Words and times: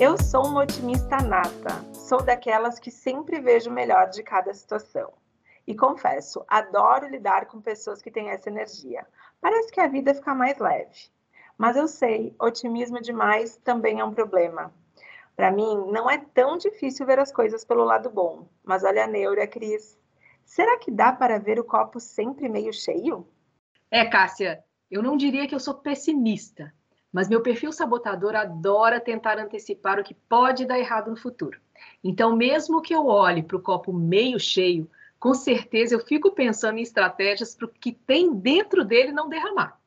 Eu 0.00 0.16
sou 0.16 0.46
uma 0.46 0.62
otimista 0.62 1.18
nata. 1.18 1.84
Sou 1.92 2.22
daquelas 2.22 2.78
que 2.78 2.90
sempre 2.90 3.38
vejo 3.38 3.68
o 3.68 3.72
melhor 3.72 4.08
de 4.08 4.22
cada 4.22 4.54
situação. 4.54 5.12
E 5.66 5.74
confesso, 5.74 6.42
adoro 6.48 7.06
lidar 7.06 7.44
com 7.44 7.60
pessoas 7.60 8.00
que 8.00 8.10
têm 8.10 8.30
essa 8.30 8.48
energia. 8.48 9.06
Parece 9.42 9.70
que 9.70 9.78
a 9.78 9.86
vida 9.86 10.14
fica 10.14 10.34
mais 10.34 10.56
leve. 10.56 11.10
Mas 11.58 11.76
eu 11.76 11.86
sei, 11.86 12.34
otimismo 12.40 12.98
demais 13.02 13.58
também 13.58 14.00
é 14.00 14.04
um 14.04 14.14
problema. 14.14 14.72
Para 15.36 15.50
mim, 15.50 15.76
não 15.92 16.08
é 16.08 16.16
tão 16.16 16.56
difícil 16.56 17.04
ver 17.04 17.18
as 17.18 17.30
coisas 17.30 17.62
pelo 17.62 17.84
lado 17.84 18.08
bom. 18.08 18.48
Mas 18.64 18.82
olha 18.82 19.04
a 19.04 19.06
neura, 19.06 19.46
Cris. 19.46 19.98
Será 20.46 20.78
que 20.78 20.90
dá 20.90 21.12
para 21.12 21.38
ver 21.38 21.60
o 21.60 21.64
copo 21.64 22.00
sempre 22.00 22.48
meio 22.48 22.72
cheio? 22.72 23.28
É, 23.90 24.06
Cássia, 24.06 24.64
eu 24.90 25.02
não 25.02 25.14
diria 25.14 25.46
que 25.46 25.54
eu 25.54 25.60
sou 25.60 25.74
pessimista, 25.74 26.72
mas 27.12 27.28
meu 27.28 27.42
perfil 27.42 27.72
sabotador 27.72 28.36
adora 28.36 29.00
tentar 29.00 29.38
antecipar 29.38 29.98
o 29.98 30.04
que 30.04 30.14
pode 30.14 30.64
dar 30.64 30.78
errado 30.78 31.10
no 31.10 31.16
futuro. 31.16 31.60
Então, 32.02 32.36
mesmo 32.36 32.80
que 32.80 32.94
eu 32.94 33.06
olhe 33.06 33.42
para 33.42 33.56
o 33.56 33.62
copo 33.62 33.92
meio 33.92 34.38
cheio, 34.38 34.88
com 35.18 35.34
certeza 35.34 35.94
eu 35.94 36.00
fico 36.00 36.30
pensando 36.30 36.78
em 36.78 36.82
estratégias 36.82 37.54
para 37.54 37.66
o 37.66 37.68
que 37.68 37.92
tem 37.92 38.34
dentro 38.34 38.84
dele 38.84 39.12
não 39.12 39.28
derramar. 39.28 39.78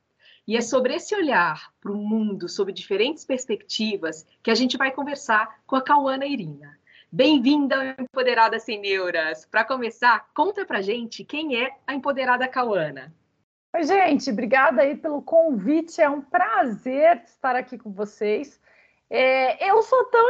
E 0.46 0.58
é 0.58 0.62
sobre 0.62 0.94
esse 0.96 1.16
olhar 1.16 1.72
para 1.80 1.92
o 1.92 1.96
mundo, 1.96 2.50
sob 2.50 2.72
diferentes 2.74 3.24
perspectivas, 3.24 4.28
que 4.44 4.52
a 4.52 4.56
gente 4.56 4.78
vai 4.78 4.92
conversar 4.92 5.62
com 5.66 5.76
a 5.76 5.82
Cauana 5.82 6.26
Irina. 6.26 6.78
Bem-vinda 7.10 7.76
ao 7.78 8.04
Empoderada 8.04 8.60
Sem 8.60 8.82
Neuras. 8.82 9.46
Para 9.46 9.64
começar, 9.64 10.28
conta 10.34 10.66
para 10.66 10.82
gente 10.82 11.24
quem 11.24 11.64
é 11.64 11.78
a 11.88 11.94
Empoderada 11.94 12.48
Cauana. 12.48 13.14
Oi, 13.76 13.82
gente, 13.86 14.30
obrigada 14.30 14.84
aí 14.84 14.96
pelo 14.96 15.20
convite. 15.20 16.00
É 16.00 16.08
um 16.08 16.22
prazer 16.22 17.24
estar 17.26 17.56
aqui 17.56 17.76
com 17.76 17.92
vocês. 17.92 18.62
É, 19.10 19.68
eu 19.68 19.82
sou 19.82 20.06
tão 20.06 20.28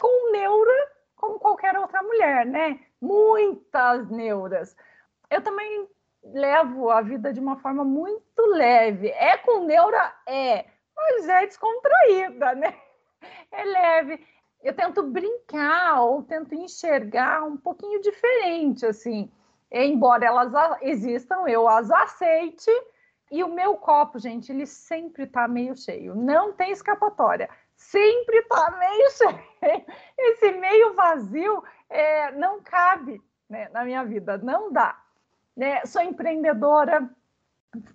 com 0.00 0.32
neura 0.32 0.92
como 1.14 1.38
qualquer 1.38 1.78
outra 1.78 2.02
mulher, 2.02 2.46
né? 2.46 2.80
Muitas 2.98 4.08
neuras. 4.08 4.74
Eu 5.28 5.42
também 5.42 5.86
levo 6.22 6.88
a 6.88 7.02
vida 7.02 7.34
de 7.34 7.38
uma 7.38 7.56
forma 7.56 7.84
muito 7.84 8.40
leve. 8.46 9.08
É 9.10 9.36
com 9.36 9.66
neura? 9.66 10.14
É, 10.26 10.64
mas 10.96 11.28
é 11.28 11.44
descontraída, 11.44 12.54
né? 12.54 12.74
É 13.52 13.62
leve. 13.62 14.26
Eu 14.62 14.74
tento 14.74 15.02
brincar 15.02 16.00
ou 16.00 16.22
tento 16.22 16.54
enxergar 16.54 17.44
um 17.44 17.58
pouquinho 17.58 18.00
diferente, 18.00 18.86
assim 18.86 19.30
embora 19.82 20.24
elas 20.24 20.52
existam, 20.82 21.48
eu 21.48 21.68
as 21.68 21.90
aceite. 21.90 22.70
E 23.30 23.42
o 23.42 23.52
meu 23.52 23.76
copo, 23.76 24.18
gente, 24.18 24.52
ele 24.52 24.66
sempre 24.66 25.26
tá 25.26 25.48
meio 25.48 25.74
cheio. 25.74 26.14
Não 26.14 26.52
tem 26.52 26.70
escapatória. 26.70 27.48
Sempre 27.74 28.42
tá 28.42 28.70
meio 28.78 29.10
cheio. 29.16 29.84
Esse 30.16 30.52
meio 30.52 30.94
vazio 30.94 31.64
é, 31.90 32.30
não 32.32 32.60
cabe 32.62 33.20
né, 33.48 33.68
na 33.72 33.84
minha 33.84 34.04
vida, 34.04 34.38
não 34.38 34.72
dá. 34.72 34.96
Né? 35.56 35.84
Sou 35.86 36.02
empreendedora, 36.02 37.08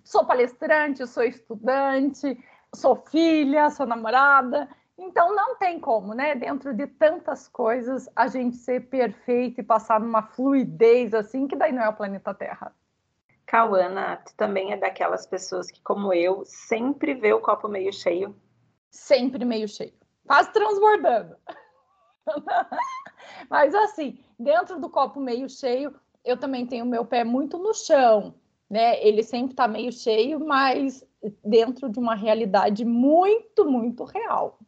sou 0.04 0.26
palestrante, 0.26 1.06
sou 1.06 1.22
estudante, 1.22 2.38
sou 2.74 2.96
filha, 2.96 3.70
sou 3.70 3.86
namorada. 3.86 4.68
Então 5.02 5.34
não 5.34 5.56
tem 5.56 5.80
como, 5.80 6.12
né? 6.12 6.34
Dentro 6.34 6.74
de 6.74 6.86
tantas 6.86 7.48
coisas, 7.48 8.06
a 8.14 8.28
gente 8.28 8.56
ser 8.56 8.88
perfeito 8.88 9.58
e 9.58 9.64
passar 9.64 9.98
numa 9.98 10.20
fluidez 10.20 11.14
assim, 11.14 11.48
que 11.48 11.56
daí 11.56 11.72
não 11.72 11.82
é 11.82 11.88
o 11.88 11.96
planeta 11.96 12.34
Terra. 12.34 12.76
Cauana, 13.46 14.18
tu 14.18 14.34
também 14.36 14.72
é 14.72 14.76
daquelas 14.76 15.24
pessoas 15.26 15.70
que, 15.70 15.80
como 15.80 16.12
eu, 16.12 16.44
sempre 16.44 17.14
vê 17.14 17.32
o 17.32 17.40
copo 17.40 17.66
meio 17.66 17.90
cheio? 17.94 18.36
Sempre 18.90 19.42
meio 19.42 19.66
cheio. 19.66 19.94
Quase 20.26 20.52
transbordando. 20.52 21.34
Mas 23.48 23.74
assim, 23.74 24.22
dentro 24.38 24.78
do 24.78 24.90
copo 24.90 25.18
meio 25.18 25.48
cheio, 25.48 25.94
eu 26.22 26.36
também 26.36 26.66
tenho 26.66 26.84
meu 26.84 27.06
pé 27.06 27.24
muito 27.24 27.56
no 27.56 27.72
chão, 27.72 28.34
né? 28.68 29.02
Ele 29.02 29.22
sempre 29.22 29.54
tá 29.54 29.66
meio 29.66 29.90
cheio, 29.90 30.38
mas 30.38 31.02
dentro 31.42 31.88
de 31.88 31.98
uma 31.98 32.14
realidade 32.14 32.84
muito, 32.84 33.64
muito 33.64 34.04
real. 34.04 34.58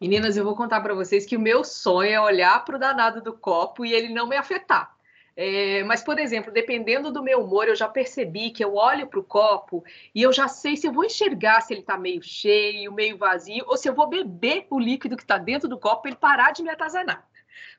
Meninas, 0.00 0.36
eu 0.36 0.44
vou 0.44 0.54
contar 0.54 0.82
para 0.82 0.94
vocês 0.94 1.24
que 1.24 1.36
o 1.36 1.40
meu 1.40 1.64
sonho 1.64 2.10
é 2.10 2.20
olhar 2.20 2.62
para 2.64 2.76
o 2.76 2.78
danado 2.78 3.22
do 3.22 3.32
copo 3.32 3.84
e 3.84 3.94
ele 3.94 4.12
não 4.12 4.26
me 4.26 4.36
afetar. 4.36 4.94
É, 5.34 5.82
mas, 5.84 6.02
por 6.02 6.18
exemplo, 6.18 6.52
dependendo 6.52 7.10
do 7.10 7.22
meu 7.22 7.42
humor, 7.42 7.68
eu 7.68 7.76
já 7.76 7.88
percebi 7.88 8.50
que 8.50 8.64
eu 8.64 8.74
olho 8.74 9.06
para 9.06 9.20
o 9.20 9.24
copo 9.24 9.84
e 10.14 10.22
eu 10.22 10.32
já 10.32 10.48
sei 10.48 10.76
se 10.76 10.86
eu 10.86 10.92
vou 10.92 11.04
enxergar 11.04 11.60
se 11.62 11.72
ele 11.72 11.80
está 11.80 11.96
meio 11.96 12.22
cheio, 12.22 12.92
meio 12.92 13.16
vazio, 13.16 13.64
ou 13.66 13.76
se 13.76 13.88
eu 13.88 13.94
vou 13.94 14.06
beber 14.06 14.66
o 14.70 14.78
líquido 14.78 15.16
que 15.16 15.22
está 15.22 15.38
dentro 15.38 15.68
do 15.68 15.78
copo 15.78 16.02
para 16.02 16.10
ele 16.10 16.18
parar 16.18 16.52
de 16.52 16.62
me 16.62 16.70
atazanar. 16.70 17.26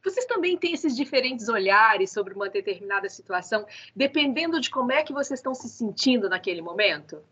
Vocês 0.04 0.26
também 0.26 0.58
têm 0.58 0.74
esses 0.74 0.96
diferentes 0.96 1.50
olhares 1.50 2.12
sobre 2.12 2.34
uma 2.34 2.50
determinada 2.50 3.10
situação, 3.10 3.66
dependendo 3.96 4.60
de 4.60 4.70
como 4.70 4.92
é 4.92 5.04
que 5.04 5.14
vocês 5.14 5.40
estão 5.40 5.54
se 5.54 5.70
sentindo 5.70 6.30
naquele 6.30 6.62
momento? 6.62 7.24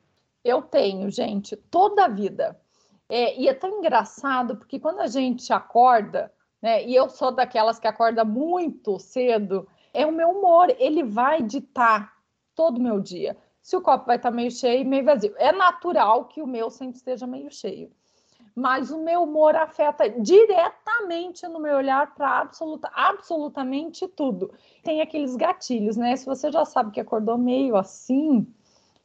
Eu 0.43 0.61
tenho, 0.61 1.09
gente, 1.09 1.55
toda 1.55 2.05
a 2.05 2.07
vida. 2.07 2.59
É, 3.09 3.39
e 3.39 3.47
é 3.47 3.53
tão 3.53 3.79
engraçado, 3.79 4.57
porque 4.57 4.79
quando 4.79 4.99
a 4.99 5.07
gente 5.07 5.53
acorda, 5.53 6.31
né, 6.61 6.83
e 6.85 6.95
eu 6.95 7.09
sou 7.09 7.31
daquelas 7.31 7.77
que 7.77 7.87
acorda 7.87 8.25
muito 8.25 8.97
cedo, 8.99 9.67
é 9.93 10.05
o 10.05 10.11
meu 10.11 10.29
humor, 10.29 10.75
ele 10.79 11.03
vai 11.03 11.41
ditar 11.41 12.13
todo 12.55 12.77
o 12.77 12.81
meu 12.81 12.99
dia. 12.99 13.37
Se 13.61 13.75
o 13.75 13.81
copo 13.81 14.05
vai 14.05 14.17
estar 14.17 14.31
meio 14.31 14.51
cheio 14.51 14.85
meio 14.85 15.03
vazio. 15.03 15.33
É 15.37 15.51
natural 15.51 16.25
que 16.25 16.41
o 16.41 16.47
meu 16.47 16.69
sempre 16.69 16.97
esteja 16.97 17.25
meio 17.25 17.51
cheio. 17.51 17.91
Mas 18.55 18.89
o 18.89 19.03
meu 19.03 19.23
humor 19.23 19.55
afeta 19.55 20.09
diretamente 20.09 21.45
no 21.47 21.59
meu 21.59 21.75
olhar 21.75 22.15
para 22.15 22.39
absoluta, 22.39 22.89
absolutamente 22.93 24.07
tudo. 24.07 24.53
Tem 24.81 25.01
aqueles 25.01 25.35
gatilhos, 25.35 25.97
né? 25.97 26.15
Se 26.15 26.25
você 26.25 26.51
já 26.51 26.63
sabe 26.63 26.91
que 26.91 26.99
acordou 26.99 27.37
meio 27.37 27.75
assim, 27.75 28.47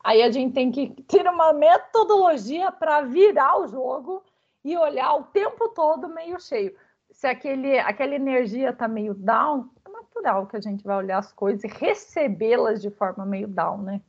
Aí 0.03 0.23
a 0.23 0.31
gente 0.31 0.55
tem 0.55 0.71
que 0.71 0.91
ter 1.03 1.27
uma 1.27 1.53
metodologia 1.53 2.73
para 2.73 3.03
virar 3.03 3.61
o 3.61 3.69
jogo 3.69 4.25
e 4.65 4.77
olhar 4.77 5.15
o 5.15 5.25
tempo 5.25 5.69
todo 5.71 6.09
meio 6.09 6.41
cheio. 6.41 6.75
Se 7.11 7.27
aquele, 7.27 7.79
aquela 7.79 8.15
energia 8.15 8.71
está 8.71 8.89
meio 8.89 9.15
down, 9.15 9.69
é 9.85 9.91
natural 9.91 10.47
que 10.47 10.57
a 10.57 10.61
gente 10.61 10.85
vai 10.85 10.97
olhar 10.97 11.19
as 11.19 11.33
coisas 11.33 11.65
e 11.65 11.67
recebê-las 11.67 12.81
de 12.81 12.91
forma 12.91 13.27
meio 13.27 13.49
down, 13.49 13.79
né? 13.83 14.01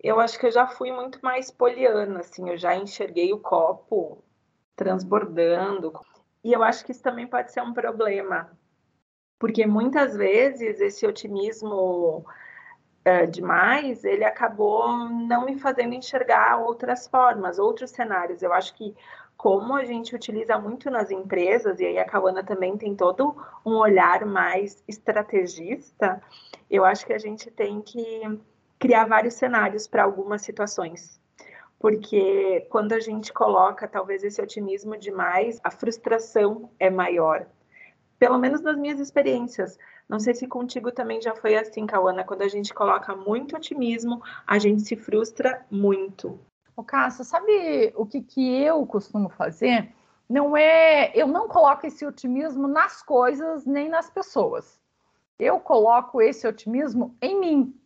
Eu 0.00 0.20
acho 0.20 0.38
que 0.38 0.46
eu 0.46 0.52
já 0.52 0.66
fui 0.66 0.92
muito 0.92 1.18
mais 1.22 1.50
poliana, 1.50 2.20
assim, 2.20 2.48
eu 2.48 2.56
já 2.56 2.76
enxerguei 2.76 3.32
o 3.32 3.40
copo 3.40 4.22
transbordando. 4.76 5.92
E 6.44 6.52
eu 6.52 6.62
acho 6.62 6.84
que 6.84 6.92
isso 6.92 7.02
também 7.02 7.26
pode 7.26 7.50
ser 7.50 7.62
um 7.62 7.72
problema, 7.72 8.56
porque 9.38 9.66
muitas 9.66 10.14
vezes 10.16 10.80
esse 10.80 11.04
otimismo 11.04 12.24
é, 13.06 13.24
demais, 13.24 14.04
ele 14.04 14.24
acabou 14.24 15.08
não 15.08 15.44
me 15.44 15.56
fazendo 15.56 15.94
enxergar 15.94 16.58
outras 16.58 17.06
formas, 17.06 17.56
outros 17.56 17.92
cenários. 17.92 18.42
Eu 18.42 18.52
acho 18.52 18.74
que 18.74 18.96
como 19.36 19.76
a 19.76 19.84
gente 19.84 20.12
utiliza 20.12 20.58
muito 20.58 20.90
nas 20.90 21.12
empresas, 21.12 21.78
e 21.78 21.86
aí 21.86 21.98
a 22.00 22.04
Cauana 22.04 22.42
também 22.42 22.76
tem 22.76 22.96
todo 22.96 23.36
um 23.64 23.76
olhar 23.76 24.26
mais 24.26 24.82
estrategista, 24.88 26.20
eu 26.68 26.84
acho 26.84 27.06
que 27.06 27.12
a 27.12 27.18
gente 27.18 27.48
tem 27.48 27.80
que 27.80 28.40
criar 28.76 29.06
vários 29.06 29.34
cenários 29.34 29.86
para 29.86 30.02
algumas 30.02 30.42
situações. 30.42 31.20
Porque 31.78 32.66
quando 32.70 32.92
a 32.92 32.98
gente 32.98 33.32
coloca 33.32 33.86
talvez 33.86 34.24
esse 34.24 34.42
otimismo 34.42 34.96
demais, 34.98 35.60
a 35.62 35.70
frustração 35.70 36.68
é 36.80 36.90
maior. 36.90 37.46
Pelo 38.18 38.36
menos 38.36 38.62
nas 38.62 38.76
minhas 38.76 38.98
experiências. 38.98 39.78
Não 40.08 40.20
sei 40.20 40.34
se 40.34 40.46
contigo 40.46 40.92
também 40.92 41.20
já 41.20 41.34
foi 41.34 41.56
assim, 41.56 41.84
Cauana, 41.86 42.22
quando 42.22 42.42
a 42.42 42.48
gente 42.48 42.72
coloca 42.72 43.14
muito 43.16 43.56
otimismo, 43.56 44.22
a 44.46 44.58
gente 44.58 44.82
se 44.82 44.94
frustra 44.94 45.66
muito. 45.70 46.38
O 46.76 46.84
Cássio, 46.84 47.24
sabe 47.24 47.92
o 47.96 48.06
que, 48.06 48.20
que 48.20 48.62
eu 48.62 48.86
costumo 48.86 49.28
fazer? 49.28 49.92
Não 50.28 50.56
é, 50.56 51.10
eu 51.14 51.26
não 51.26 51.48
coloco 51.48 51.86
esse 51.86 52.06
otimismo 52.06 52.68
nas 52.68 53.02
coisas 53.02 53.66
nem 53.66 53.88
nas 53.88 54.08
pessoas. 54.08 54.80
Eu 55.38 55.58
coloco 55.58 56.22
esse 56.22 56.46
otimismo 56.46 57.16
em 57.20 57.38
mim. 57.38 57.80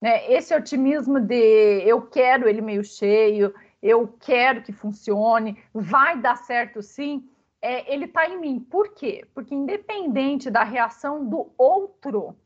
Né? 0.00 0.30
Esse 0.32 0.54
otimismo 0.54 1.20
de 1.20 1.82
eu 1.86 2.02
quero 2.02 2.48
ele 2.48 2.60
meio 2.60 2.82
cheio, 2.84 3.54
eu 3.82 4.08
quero 4.20 4.62
que 4.62 4.72
funcione, 4.72 5.62
vai 5.72 6.18
dar 6.18 6.36
certo 6.36 6.82
sim 6.82 7.28
é, 7.64 7.90
ele 7.90 8.04
está 8.04 8.28
em 8.28 8.38
mim. 8.38 8.60
Por 8.60 8.90
quê? 8.90 9.26
Porque 9.32 9.54
independente 9.54 10.50
da 10.50 10.62
reação 10.62 11.24
do 11.24 11.50
outro, 11.56 12.36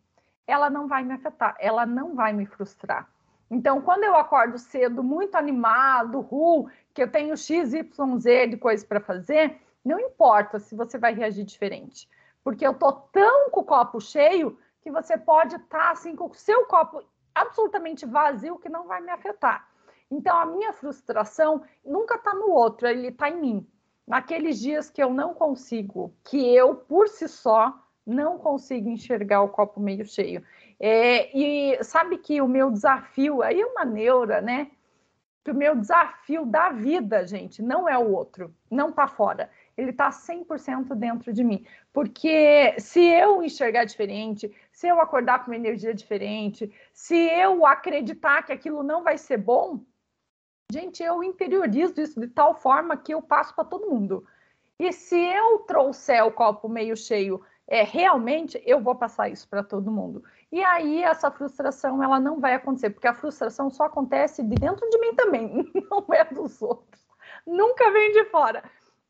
ela 0.46 0.70
não 0.70 0.86
vai 0.86 1.02
me 1.02 1.12
afetar, 1.12 1.56
ela 1.58 1.84
não 1.84 2.14
vai 2.14 2.32
me 2.32 2.46
frustrar. 2.46 3.10
Então, 3.50 3.80
quando 3.80 4.04
eu 4.04 4.14
acordo 4.14 4.56
cedo, 4.58 5.02
muito 5.02 5.34
animado, 5.34 6.20
ru, 6.20 6.70
que 6.94 7.02
eu 7.02 7.10
tenho 7.10 7.36
X, 7.36 7.74
Y, 7.74 8.18
Z 8.20 8.46
de 8.46 8.56
coisas 8.56 8.86
para 8.86 9.00
fazer, 9.00 9.60
não 9.84 9.98
importa 9.98 10.60
se 10.60 10.76
você 10.76 10.96
vai 10.96 11.12
reagir 11.14 11.44
diferente. 11.44 12.08
Porque 12.44 12.64
eu 12.64 12.74
tô 12.74 12.92
tão 12.92 13.50
com 13.50 13.62
o 13.62 13.64
copo 13.64 14.00
cheio 14.00 14.56
que 14.80 14.90
você 14.90 15.18
pode 15.18 15.56
estar 15.56 15.78
tá, 15.78 15.90
assim 15.90 16.14
com 16.14 16.26
o 16.26 16.34
seu 16.34 16.64
copo 16.66 17.02
absolutamente 17.34 18.06
vazio 18.06 18.56
que 18.58 18.68
não 18.68 18.86
vai 18.86 19.00
me 19.00 19.10
afetar. 19.10 19.66
Então, 20.08 20.38
a 20.38 20.46
minha 20.46 20.72
frustração 20.72 21.64
nunca 21.84 22.14
está 22.14 22.32
no 22.34 22.50
outro, 22.50 22.86
ele 22.86 23.08
está 23.08 23.28
em 23.28 23.40
mim. 23.40 23.66
Naqueles 24.08 24.58
dias 24.58 24.88
que 24.88 25.02
eu 25.02 25.12
não 25.12 25.34
consigo, 25.34 26.12
que 26.25 26.38
eu 26.55 26.75
por 26.75 27.08
si 27.08 27.28
só 27.28 27.78
não 28.06 28.38
consigo 28.38 28.88
enxergar 28.88 29.43
o 29.43 29.50
copo 29.50 29.78
meio 29.78 30.06
cheio. 30.06 30.43
É, 30.81 31.37
e 31.37 31.84
sabe 31.84 32.16
que 32.16 32.40
o 32.40 32.49
meu 32.49 32.70
desafio, 32.70 33.43
aí 33.43 33.60
é 33.60 33.66
uma 33.66 33.84
neura, 33.84 34.40
né? 34.40 34.70
Que 35.44 35.50
o 35.50 35.55
meu 35.55 35.76
desafio 35.76 36.46
da 36.46 36.70
vida, 36.70 37.26
gente, 37.26 37.60
não 37.60 37.87
é 37.87 37.99
o 37.99 38.10
outro, 38.10 38.55
não 38.70 38.90
tá 38.90 39.06
fora. 39.06 39.50
Ele 39.76 39.93
tá 39.93 40.11
100% 40.11 40.94
dentro 40.94 41.32
de 41.32 41.44
mim. 41.44 41.64
Porque 41.93 42.75
se 42.78 43.00
eu 43.00 43.43
enxergar 43.43 43.84
diferente, 43.84 44.50
se 44.72 44.88
eu 44.88 45.00
acordar 45.00 45.44
com 45.44 45.50
uma 45.50 45.56
energia 45.56 45.93
diferente, 45.93 46.72
se 46.94 47.14
eu 47.14 47.66
acreditar 47.66 48.43
que 48.43 48.52
aquilo 48.52 48.82
não 48.82 49.02
vai 49.02 49.19
ser 49.19 49.37
bom, 49.37 49.81
gente, 50.70 51.02
eu 51.02 51.22
interiorizo 51.22 51.98
isso 51.98 52.20
de 52.20 52.28
tal 52.28 52.54
forma 52.54 52.96
que 52.96 53.14
eu 53.14 53.22
passo 53.22 53.54
para 53.54 53.64
todo 53.64 53.88
mundo. 53.88 54.24
E 54.78 54.92
se 54.92 55.18
eu 55.18 55.60
trouxer 55.60 56.24
o 56.24 56.30
copo 56.30 56.68
meio 56.68 56.94
cheio, 56.94 57.42
é, 57.66 57.82
realmente 57.82 58.62
eu 58.66 58.78
vou 58.80 58.94
passar 58.94 59.30
isso 59.30 59.48
para 59.48 59.62
todo 59.62 59.90
mundo. 59.90 60.22
E 60.52 60.62
aí 60.62 61.02
essa 61.02 61.30
frustração 61.30 62.02
ela 62.02 62.20
não 62.20 62.38
vai 62.38 62.54
acontecer, 62.54 62.90
porque 62.90 63.08
a 63.08 63.14
frustração 63.14 63.70
só 63.70 63.84
acontece 63.84 64.42
de 64.42 64.56
dentro 64.56 64.88
de 64.90 64.98
mim 64.98 65.14
também, 65.14 65.72
não 65.90 66.04
é 66.12 66.24
dos 66.24 66.60
outros. 66.60 67.02
Nunca 67.46 67.90
vem 67.90 68.12
de 68.12 68.24
fora. 68.26 68.62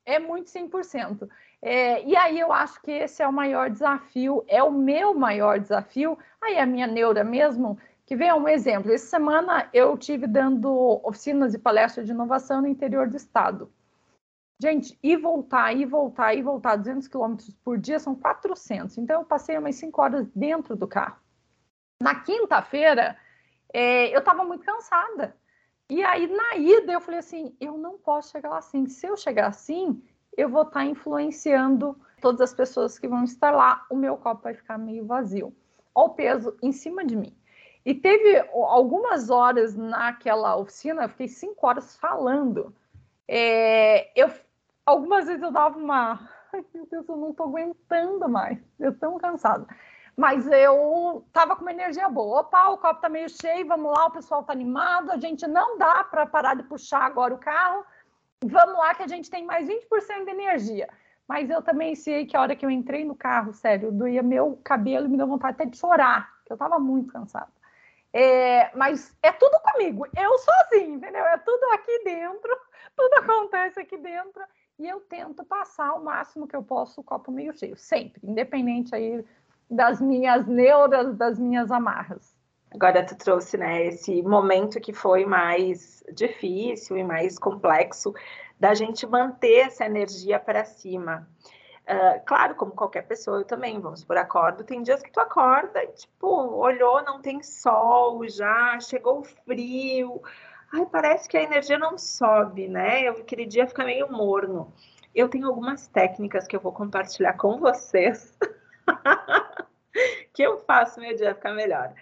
É 0.07 0.19
muito 0.19 0.49
100%. 0.49 1.29
É, 1.61 2.05
e 2.05 2.17
aí 2.17 2.39
eu 2.39 2.53
acho 2.53 2.81
que 2.83 2.93
esse 2.93 3.21
é 3.21 3.27
o 3.29 3.33
maior 3.33 3.69
desafio, 3.69 4.45
é 4.47 4.63
o 4.63 4.71
meu 4.71 5.13
maior 5.13 5.59
desafio. 5.59 6.17
Aí 6.41 6.57
a 6.57 6.65
minha 6.65 6.87
neura 6.87 7.25
mesmo, 7.25 7.79
que 8.09 8.17
vem 8.17 8.33
um 8.33 8.49
exemplo. 8.49 8.91
Essa 8.91 9.05
semana 9.05 9.69
eu 9.71 9.95
tive 9.99 10.27
dando 10.27 10.99
oficinas 11.05 11.53
e 11.53 11.59
palestras 11.59 12.07
de 12.07 12.13
inovação 12.13 12.63
no 12.63 12.67
interior 12.67 13.07
do 13.07 13.19
estado. 13.19 13.71
Gente, 14.59 14.99
e 15.03 15.15
voltar, 15.15 15.75
e 15.75 15.85
voltar, 15.85 16.33
e 16.33 16.41
voltar 16.41 16.77
200 16.77 17.07
quilômetros 17.07 17.55
por 17.63 17.77
dia 17.77 17.99
são 17.99 18.15
400. 18.15 18.97
Então, 18.97 19.21
eu 19.21 19.27
passei 19.27 19.59
umas 19.59 19.77
5 19.77 20.01
horas 20.01 20.27
dentro 20.35 20.75
do 20.75 20.89
carro. 20.89 21.19
Na 22.03 22.15
quinta-feira, 22.15 23.15
é, 23.75 24.09
eu 24.15 24.21
estava 24.21 24.43
muito 24.43 24.65
cansada. 24.65 25.37
E 25.91 26.03
aí, 26.03 26.27
na 26.29 26.57
ida, 26.57 26.95
eu 26.95 27.03
falei 27.03 27.21
assim: 27.21 27.55
eu 27.61 27.77
não 27.77 27.99
posso 27.99 28.33
chegar 28.33 28.49
lá 28.49 28.59
assim. 28.59 28.87
Se 28.87 29.07
eu 29.07 29.19
chegar 29.19 29.49
assim, 29.49 30.03
eu 30.35 30.49
vou 30.49 30.63
estar 30.63 30.81
tá 30.81 30.87
influenciando 30.87 31.95
todas 32.23 32.41
as 32.41 32.55
pessoas 32.55 32.99
que 32.99 33.07
vão 33.07 33.23
estar 33.23 33.51
lá. 33.51 33.85
O 33.91 33.97
meu 33.97 34.17
copo 34.17 34.45
vai 34.45 34.55
ficar 34.55 34.79
meio 34.79 35.05
vazio. 35.05 35.55
Olha 35.95 36.07
o 36.07 36.15
peso 36.15 36.57
em 36.63 36.73
cima 36.73 37.05
de 37.05 37.15
mim. 37.15 37.38
E 37.89 37.95
teve 37.95 38.47
algumas 38.53 39.31
horas 39.31 39.75
naquela 39.75 40.55
oficina, 40.57 41.05
eu 41.05 41.09
fiquei 41.09 41.27
cinco 41.27 41.67
horas 41.67 41.97
falando. 41.97 42.77
É, 43.27 44.13
eu 44.15 44.31
algumas 44.85 45.27
vezes 45.27 45.43
eu 45.43 45.51
dava 45.51 45.79
uma. 45.79 46.21
Ai, 46.53 46.63
meu 46.75 46.85
Deus, 46.85 47.09
eu 47.09 47.17
não 47.17 47.31
estou 47.31 47.47
aguentando 47.47 48.29
mais. 48.29 48.59
Eu 48.79 48.95
tão 48.95 49.17
cansada. 49.17 49.67
Mas 50.15 50.47
eu 50.47 51.25
tava 51.33 51.57
com 51.57 51.63
uma 51.63 51.73
energia 51.73 52.11
boa. 52.11 52.41
Opa, 52.41 52.69
o 52.69 52.77
copo 52.77 53.01
tá 53.01 53.09
meio 53.09 53.31
cheio, 53.31 53.67
vamos 53.67 53.91
lá, 53.91 54.05
o 54.05 54.11
pessoal 54.11 54.45
tá 54.45 54.53
animado. 54.53 55.11
A 55.11 55.17
gente 55.17 55.47
não 55.47 55.79
dá 55.79 56.05
para 56.05 56.27
parar 56.27 56.57
de 56.57 56.65
puxar 56.65 57.05
agora 57.05 57.33
o 57.33 57.39
carro. 57.39 57.87
Vamos 58.45 58.79
lá, 58.79 58.95
que 58.95 59.03
a 59.03 59.09
gente 59.09 59.31
tem 59.31 59.47
mais 59.47 59.67
20% 59.67 60.27
de 60.27 60.31
energia. 60.31 60.91
Mas 61.27 61.49
eu 61.49 61.63
também 61.63 61.95
sei 61.95 62.27
que 62.27 62.37
a 62.37 62.43
hora 62.43 62.55
que 62.55 62.67
eu 62.67 62.71
entrei 62.71 63.03
no 63.03 63.15
carro, 63.15 63.55
sério, 63.55 63.91
doía 63.91 64.23
meu 64.23 64.61
cabelo 64.63 65.07
e 65.07 65.09
me 65.09 65.17
deu 65.17 65.27
vontade 65.27 65.55
até 65.55 65.65
de 65.65 65.79
chorar, 65.79 66.31
que 66.45 66.53
eu 66.53 66.57
tava 66.59 66.79
muito 66.79 67.11
cansada. 67.11 67.49
É, 68.13 68.75
mas 68.77 69.15
é 69.23 69.31
tudo 69.33 69.59
comigo, 69.61 70.07
eu 70.17 70.39
sozinho, 70.39 70.95
entendeu? 70.95 71.25
É 71.25 71.37
tudo 71.39 71.65
aqui 71.73 72.05
dentro, 72.05 72.59
tudo 72.97 73.15
acontece 73.15 73.81
aqui 73.81 73.99
dentro 73.99 74.43
e 74.79 74.89
eu 74.89 75.01
tento 75.01 75.45
passar 75.45 75.95
o 75.95 76.05
máximo 76.05 76.47
que 76.47 76.57
eu 76.57 76.63
posso 76.63 77.01
o 77.01 77.05
copo 77.05 77.31
meio 77.31 77.53
cheio, 77.53 77.77
sempre, 77.77 78.21
independente 78.25 78.95
aí 78.95 79.25
das 79.71 80.01
minhas 80.01 80.47
neuras, 80.47 81.15
das 81.17 81.39
minhas 81.39 81.71
amarras. 81.71 82.35
Agora 82.71 83.05
tu 83.05 83.17
trouxe, 83.17 83.57
né, 83.57 83.87
esse 83.87 84.23
momento 84.23 84.81
que 84.81 84.93
foi 84.93 85.25
mais 85.25 86.03
difícil 86.13 86.97
e 86.97 87.05
mais 87.05 87.39
complexo 87.39 88.15
da 88.61 88.75
gente 88.75 89.07
manter 89.07 89.67
essa 89.67 89.87
energia 89.87 90.39
para 90.39 90.65
cima. 90.65 91.29
Uh, 91.89 92.21
claro, 92.27 92.55
como 92.55 92.73
qualquer 92.73 93.07
pessoa, 93.07 93.39
eu 93.39 93.45
também, 93.47 93.81
vamos 93.81 94.05
por 94.05 94.19
acordo, 94.19 94.63
tem 94.63 94.83
dias 94.83 95.03
que 95.03 95.11
tu 95.11 95.21
acorda 95.21 95.83
e, 95.83 95.87
tipo, 95.93 96.27
olhou, 96.29 97.03
não 97.03 97.23
tem 97.23 97.43
sol 97.43 98.29
já, 98.29 98.79
chegou 98.79 99.25
frio, 99.25 100.23
ai, 100.71 100.85
parece 100.85 101.27
que 101.27 101.39
a 101.39 101.43
energia 101.43 101.79
não 101.79 101.97
sobe, 101.97 102.69
né? 102.69 103.09
Eu, 103.09 103.13
aquele 103.13 103.47
dia 103.47 103.67
fica 103.67 103.87
meio 103.87 104.13
morno. 104.13 104.71
Eu 105.15 105.31
tenho 105.31 105.49
algumas 105.49 105.89
técnicas 105.89 106.47
que 106.47 106.55
eu 106.55 106.61
vou 106.61 106.73
compartilhar 106.73 107.33
com 107.39 107.59
vocês, 107.59 108.37
que 110.35 110.43
eu 110.43 110.59
faço 110.59 111.01
meu 111.01 111.17
dia 111.17 111.35
ficar 111.35 111.55
melhor. 111.55 111.95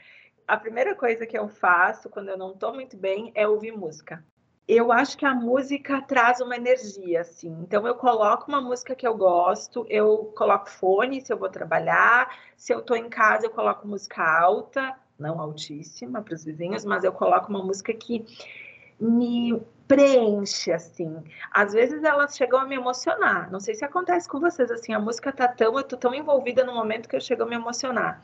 A 0.48 0.56
primeira 0.56 0.96
coisa 0.96 1.26
que 1.26 1.38
eu 1.38 1.46
faço 1.48 2.10
quando 2.10 2.28
eu 2.28 2.36
não 2.36 2.52
estou 2.52 2.74
muito 2.74 2.96
bem 2.96 3.30
é 3.36 3.46
ouvir 3.46 3.70
música. 3.70 4.24
Eu 4.68 4.90
acho 4.90 5.16
que 5.16 5.24
a 5.24 5.32
música 5.32 6.02
traz 6.02 6.40
uma 6.40 6.56
energia, 6.56 7.20
assim. 7.20 7.56
Então 7.62 7.86
eu 7.86 7.94
coloco 7.94 8.48
uma 8.48 8.60
música 8.60 8.96
que 8.96 9.06
eu 9.06 9.16
gosto, 9.16 9.86
eu 9.88 10.32
coloco 10.36 10.68
fone 10.68 11.20
se 11.20 11.32
eu 11.32 11.38
vou 11.38 11.48
trabalhar, 11.48 12.36
se 12.56 12.72
eu 12.74 12.80
estou 12.80 12.96
em 12.96 13.08
casa 13.08 13.46
eu 13.46 13.50
coloco 13.50 13.86
música 13.86 14.22
alta, 14.22 14.96
não 15.16 15.40
altíssima 15.40 16.20
para 16.20 16.34
os 16.34 16.44
vizinhos, 16.44 16.84
mas 16.84 17.04
eu 17.04 17.12
coloco 17.12 17.48
uma 17.48 17.62
música 17.62 17.94
que 17.94 18.24
me 18.98 19.62
preenche, 19.86 20.72
assim. 20.72 21.22
Às 21.52 21.72
vezes 21.72 22.02
elas 22.02 22.36
chegam 22.36 22.58
a 22.58 22.64
me 22.66 22.74
emocionar. 22.74 23.48
Não 23.52 23.60
sei 23.60 23.74
se 23.74 23.84
acontece 23.84 24.28
com 24.28 24.40
vocês, 24.40 24.68
assim, 24.70 24.92
a 24.92 24.98
música 24.98 25.32
tá 25.32 25.46
tão, 25.46 25.78
eu 25.78 25.84
tô 25.84 25.96
tão 25.96 26.12
envolvida 26.12 26.64
no 26.64 26.74
momento 26.74 27.08
que 27.08 27.14
eu 27.14 27.20
chego 27.20 27.44
a 27.44 27.46
me 27.46 27.54
emocionar. 27.54 28.20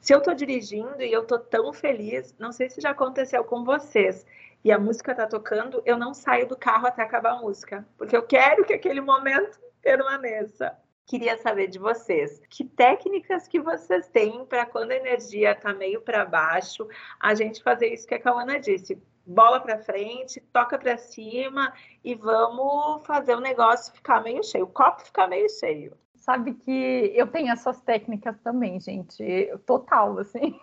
Se 0.00 0.14
eu 0.14 0.20
tô 0.20 0.34
dirigindo 0.34 1.02
e 1.02 1.10
eu 1.12 1.24
tô 1.24 1.38
tão 1.38 1.72
feliz, 1.72 2.34
não 2.38 2.52
sei 2.52 2.68
se 2.70 2.80
já 2.80 2.90
aconteceu 2.90 3.42
com 3.42 3.64
vocês, 3.64 4.24
e 4.64 4.72
a 4.72 4.78
música 4.78 5.14
tá 5.14 5.26
tocando, 5.26 5.82
eu 5.84 5.98
não 5.98 6.14
saio 6.14 6.48
do 6.48 6.56
carro 6.56 6.86
até 6.86 7.02
acabar 7.02 7.32
a 7.32 7.40
música, 7.40 7.86
porque 7.98 8.16
eu 8.16 8.22
quero 8.22 8.64
que 8.64 8.72
aquele 8.72 9.00
momento 9.00 9.60
permaneça. 9.82 10.74
Queria 11.06 11.36
saber 11.36 11.66
de 11.66 11.78
vocês, 11.78 12.40
que 12.48 12.64
técnicas 12.64 13.46
que 13.46 13.60
vocês 13.60 14.08
têm 14.08 14.46
para 14.46 14.64
quando 14.64 14.92
a 14.92 14.96
energia 14.96 15.52
está 15.52 15.74
meio 15.74 16.00
para 16.00 16.24
baixo, 16.24 16.88
a 17.20 17.34
gente 17.34 17.62
fazer 17.62 17.88
isso 17.88 18.06
que 18.06 18.14
a 18.14 18.18
Cauana 18.18 18.58
disse, 18.58 18.98
bola 19.26 19.60
para 19.60 19.78
frente, 19.80 20.40
toca 20.50 20.78
para 20.78 20.96
cima 20.96 21.74
e 22.02 22.14
vamos 22.14 23.06
fazer 23.06 23.34
o 23.34 23.40
negócio 23.40 23.92
ficar 23.92 24.22
meio 24.22 24.42
cheio, 24.42 24.64
o 24.64 24.68
copo 24.68 25.02
ficar 25.02 25.28
meio 25.28 25.48
cheio. 25.50 25.94
Sabe 26.14 26.54
que 26.54 27.12
eu 27.14 27.26
tenho 27.26 27.52
essas 27.52 27.82
técnicas 27.82 28.38
também, 28.40 28.80
gente, 28.80 29.22
total, 29.66 30.18
assim. 30.18 30.58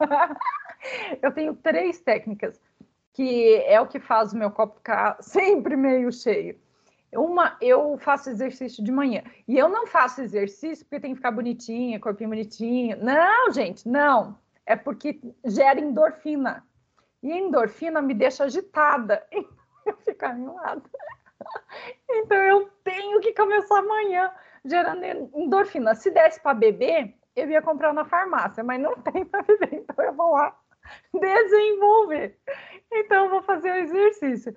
eu 1.22 1.32
tenho 1.32 1.54
três 1.54 2.00
técnicas 2.00 2.60
que 3.16 3.56
é 3.64 3.80
o 3.80 3.86
que 3.86 3.98
faz 3.98 4.34
o 4.34 4.36
meu 4.36 4.50
copo 4.50 4.76
ficar 4.76 5.16
sempre 5.24 5.74
meio 5.74 6.12
cheio. 6.12 6.60
Uma, 7.14 7.56
eu 7.62 7.96
faço 7.96 8.28
exercício 8.28 8.84
de 8.84 8.92
manhã. 8.92 9.22
E 9.48 9.56
eu 9.56 9.70
não 9.70 9.86
faço 9.86 10.20
exercício 10.20 10.84
porque 10.84 11.00
tem 11.00 11.12
que 11.12 11.16
ficar 11.16 11.30
bonitinha, 11.30 11.98
corpinho 11.98 12.28
bonitinho. 12.28 13.02
Não, 13.02 13.50
gente, 13.50 13.88
não. 13.88 14.38
É 14.66 14.76
porque 14.76 15.18
gera 15.46 15.80
endorfina. 15.80 16.62
E 17.22 17.32
endorfina 17.32 18.02
me 18.02 18.12
deixa 18.12 18.44
agitada. 18.44 19.26
Eu 19.86 19.96
fico 19.98 20.26
animada. 20.26 20.82
Então 22.10 22.36
eu 22.36 22.68
tenho 22.82 23.20
que 23.20 23.32
começar 23.32 23.78
amanhã 23.78 24.32
gerando 24.64 25.04
endorfina. 25.32 25.94
Se 25.94 26.10
desse 26.10 26.40
para 26.40 26.54
beber, 26.54 27.14
eu 27.36 27.48
ia 27.48 27.62
comprar 27.62 27.92
na 27.94 28.04
farmácia, 28.04 28.64
mas 28.64 28.80
não 28.80 28.96
tem 28.96 29.24
para 29.24 29.42
beber. 29.42 29.74
Então 29.74 30.04
eu 30.04 30.12
vou 30.12 30.32
lá 30.32 30.58
desenvolver. 31.14 32.38
Então 32.92 33.24
eu 33.24 33.30
vou 33.30 33.42
fazer 33.42 33.70
o 33.70 33.76
exercício. 33.76 34.54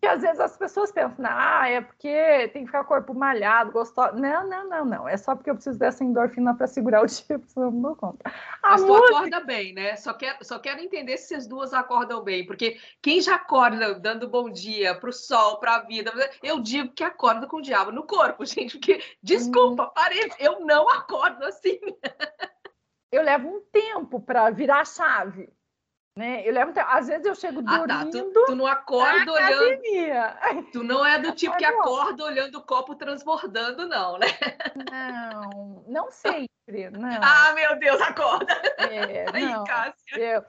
Porque 0.00 0.06
às 0.06 0.22
vezes 0.22 0.38
as 0.38 0.56
pessoas 0.56 0.92
pensam, 0.92 1.26
ah, 1.28 1.68
é 1.68 1.80
porque 1.80 2.48
tem 2.52 2.62
que 2.62 2.66
ficar 2.66 2.84
corpo 2.84 3.12
malhado, 3.12 3.72
gostoso. 3.72 4.14
Não, 4.14 4.48
não, 4.48 4.68
não, 4.68 4.84
não. 4.84 5.08
É 5.08 5.16
só 5.16 5.34
porque 5.34 5.50
eu 5.50 5.54
preciso 5.54 5.76
dessa 5.76 6.04
endorfina 6.04 6.54
para 6.54 6.68
segurar 6.68 7.02
o 7.02 7.06
dia, 7.10 7.40
senão 7.48 7.72
não 7.72 7.82
dou 7.82 7.96
conta. 7.96 8.30
A 8.62 8.70
Mas 8.70 8.84
música... 8.84 9.08
tu 9.08 9.16
acorda 9.16 9.40
bem, 9.40 9.74
né? 9.74 9.96
Só 9.96 10.14
quero, 10.14 10.44
só 10.44 10.60
quero 10.60 10.80
entender 10.80 11.16
se 11.16 11.34
as 11.34 11.48
duas 11.48 11.74
acordam 11.74 12.22
bem, 12.22 12.46
porque 12.46 12.78
quem 13.02 13.20
já 13.20 13.34
acorda 13.34 13.98
dando 13.98 14.28
bom 14.28 14.48
dia 14.48 14.94
para 14.94 15.10
o 15.10 15.12
sol, 15.12 15.58
para 15.58 15.74
a 15.74 15.82
vida, 15.82 16.12
eu 16.44 16.60
digo 16.60 16.92
que 16.92 17.02
acorda 17.02 17.48
com 17.48 17.56
o 17.56 17.62
diabo 17.62 17.90
no 17.90 18.04
corpo, 18.04 18.46
gente, 18.46 18.78
porque, 18.78 19.02
desculpa, 19.20 19.82
hum. 19.82 19.90
parede, 19.92 20.36
eu 20.38 20.60
não 20.60 20.88
acordo 20.88 21.44
assim. 21.44 21.80
Eu 23.10 23.22
levo 23.22 23.48
um 23.48 23.62
tempo 23.72 24.20
para 24.20 24.48
virar 24.50 24.82
a 24.82 24.84
chave. 24.84 25.50
Né? 26.18 26.42
Eu 26.44 26.52
levo, 26.52 26.72
às 26.76 27.06
vezes 27.06 27.24
eu 27.24 27.34
chego 27.36 27.62
dormindo. 27.62 27.92
Ah, 27.92 28.04
tá. 28.04 28.10
tu, 28.10 28.32
tu, 28.46 28.56
não 28.56 28.66
acorda 28.66 29.32
olhando. 29.32 30.70
Tu 30.72 30.82
não 30.82 31.06
é 31.06 31.16
do 31.16 31.30
tipo 31.30 31.56
que 31.56 31.64
acorda 31.64 32.24
olhando 32.24 32.58
o 32.58 32.62
copo 32.62 32.96
transbordando, 32.96 33.86
não, 33.86 34.18
né? 34.18 34.26
Não, 34.90 35.84
não 35.86 36.10
sempre. 36.10 36.90
Não. 36.90 37.20
Ah, 37.22 37.52
meu 37.54 37.78
Deus, 37.78 38.00
acorda! 38.00 38.52
É, 38.78 39.26
Aí, 39.32 39.44
não, 39.44 39.62
Cássia. 39.62 40.18
Eu, 40.18 40.44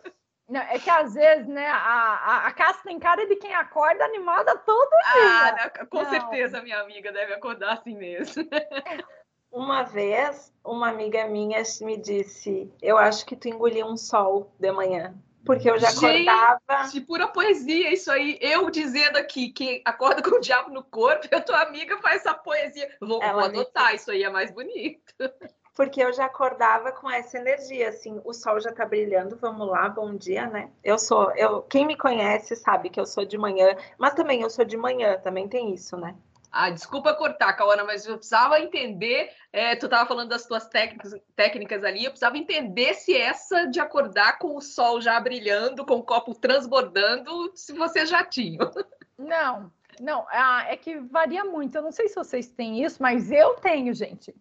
Não, 0.49 0.59
é 0.59 0.79
que 0.79 0.89
às 0.89 1.13
vezes, 1.13 1.45
né, 1.45 1.67
a, 1.67 1.75
a, 1.75 2.47
a 2.47 2.51
casa 2.51 2.79
tem 2.83 2.97
cara 2.97 3.27
de 3.27 3.35
quem 3.35 3.53
acorda 3.53 4.03
animada 4.05 4.57
todo 4.57 4.89
ah, 5.05 5.13
dia. 5.13 5.71
Ah, 5.75 5.85
com 5.85 6.01
não. 6.01 6.09
certeza 6.09 6.63
minha 6.63 6.79
amiga 6.79 7.11
deve 7.11 7.31
acordar 7.31 7.73
assim 7.73 7.95
mesmo. 7.95 8.43
Uma 9.51 9.83
vez, 9.83 10.53
uma 10.63 10.89
amiga 10.89 11.27
minha 11.27 11.61
me 11.81 11.97
disse: 11.97 12.71
Eu 12.81 12.99
acho 12.99 13.25
que 13.25 13.35
tu 13.35 13.47
engoliu 13.47 13.87
um 13.87 13.97
sol 13.97 14.53
de 14.59 14.71
manhã. 14.71 15.15
Porque 15.45 15.69
eu 15.69 15.79
já 15.79 15.89
acordava. 15.89 16.59
Gente, 16.85 17.01
pura 17.01 17.27
poesia, 17.27 17.93
isso 17.93 18.11
aí. 18.11 18.37
Eu 18.41 18.69
dizendo 18.69 19.17
aqui 19.17 19.49
que 19.49 19.81
acorda 19.85 20.21
com 20.21 20.35
o 20.35 20.41
diabo 20.41 20.69
no 20.69 20.83
corpo, 20.83 21.27
e 21.31 21.35
a 21.35 21.41
tua 21.41 21.61
amiga 21.61 21.97
faz 21.97 22.17
essa 22.17 22.33
poesia. 22.33 22.89
Vou, 22.99 23.19
vou 23.19 23.39
adotar, 23.39 23.95
isso 23.95 24.11
aí 24.11 24.23
é 24.23 24.29
mais 24.29 24.51
bonito. 24.51 25.13
Porque 25.75 26.03
eu 26.03 26.11
já 26.11 26.25
acordava 26.25 26.91
com 26.91 27.09
essa 27.09 27.37
energia, 27.37 27.87
assim, 27.87 28.19
o 28.25 28.33
sol 28.33 28.59
já 28.59 28.69
tá 28.69 28.85
brilhando, 28.85 29.37
vamos 29.37 29.65
lá, 29.65 29.87
bom 29.87 30.13
dia, 30.13 30.45
né? 30.45 30.69
Eu 30.83 30.99
sou, 30.99 31.31
eu, 31.37 31.61
quem 31.61 31.87
me 31.87 31.95
conhece 31.95 32.53
sabe 32.57 32.89
que 32.89 32.99
eu 32.99 33.05
sou 33.05 33.23
de 33.23 33.37
manhã, 33.37 33.77
mas 33.97 34.13
também 34.13 34.41
eu 34.41 34.49
sou 34.49 34.65
de 34.65 34.75
manhã, 34.75 35.17
também 35.19 35.47
tem 35.47 35.73
isso, 35.73 35.95
né? 35.95 36.17
Ah, 36.51 36.69
desculpa 36.69 37.13
cortar, 37.13 37.53
Cauana, 37.53 37.83
mas 37.83 38.05
eu 38.05 38.17
precisava 38.17 38.59
entender. 38.59 39.31
É, 39.53 39.75
tu 39.75 39.85
estava 39.85 40.07
falando 40.07 40.29
das 40.29 40.45
tuas 40.45 40.67
técnicas, 40.67 41.15
técnicas 41.35 41.83
ali, 41.83 42.05
eu 42.05 42.11
precisava 42.11 42.37
entender 42.37 42.93
se 42.95 43.15
essa 43.15 43.67
de 43.67 43.79
acordar 43.79 44.39
com 44.39 44.55
o 44.55 44.61
sol 44.61 44.99
já 44.99 45.19
brilhando, 45.19 45.85
com 45.85 45.95
o 45.95 46.03
copo 46.03 46.33
transbordando, 46.33 47.51
se 47.55 47.73
vocês 47.73 48.09
já 48.09 48.23
tinham. 48.23 48.69
Não, 49.17 49.69
não, 49.99 50.25
ah, 50.29 50.63
é 50.69 50.77
que 50.77 50.97
varia 50.97 51.43
muito. 51.43 51.75
Eu 51.75 51.81
não 51.81 51.91
sei 51.91 52.07
se 52.07 52.15
vocês 52.15 52.47
têm 52.47 52.83
isso, 52.83 53.03
mas 53.03 53.29
eu 53.31 53.55
tenho, 53.55 53.93
gente. 53.93 54.33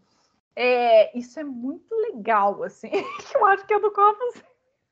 É, 0.54 1.16
isso 1.18 1.38
é 1.40 1.44
muito 1.44 1.92
legal, 1.96 2.62
assim. 2.62 2.90
eu 3.34 3.44
acho 3.46 3.66
que 3.66 3.74
é 3.74 3.80
do 3.80 3.90
copo 3.90 4.20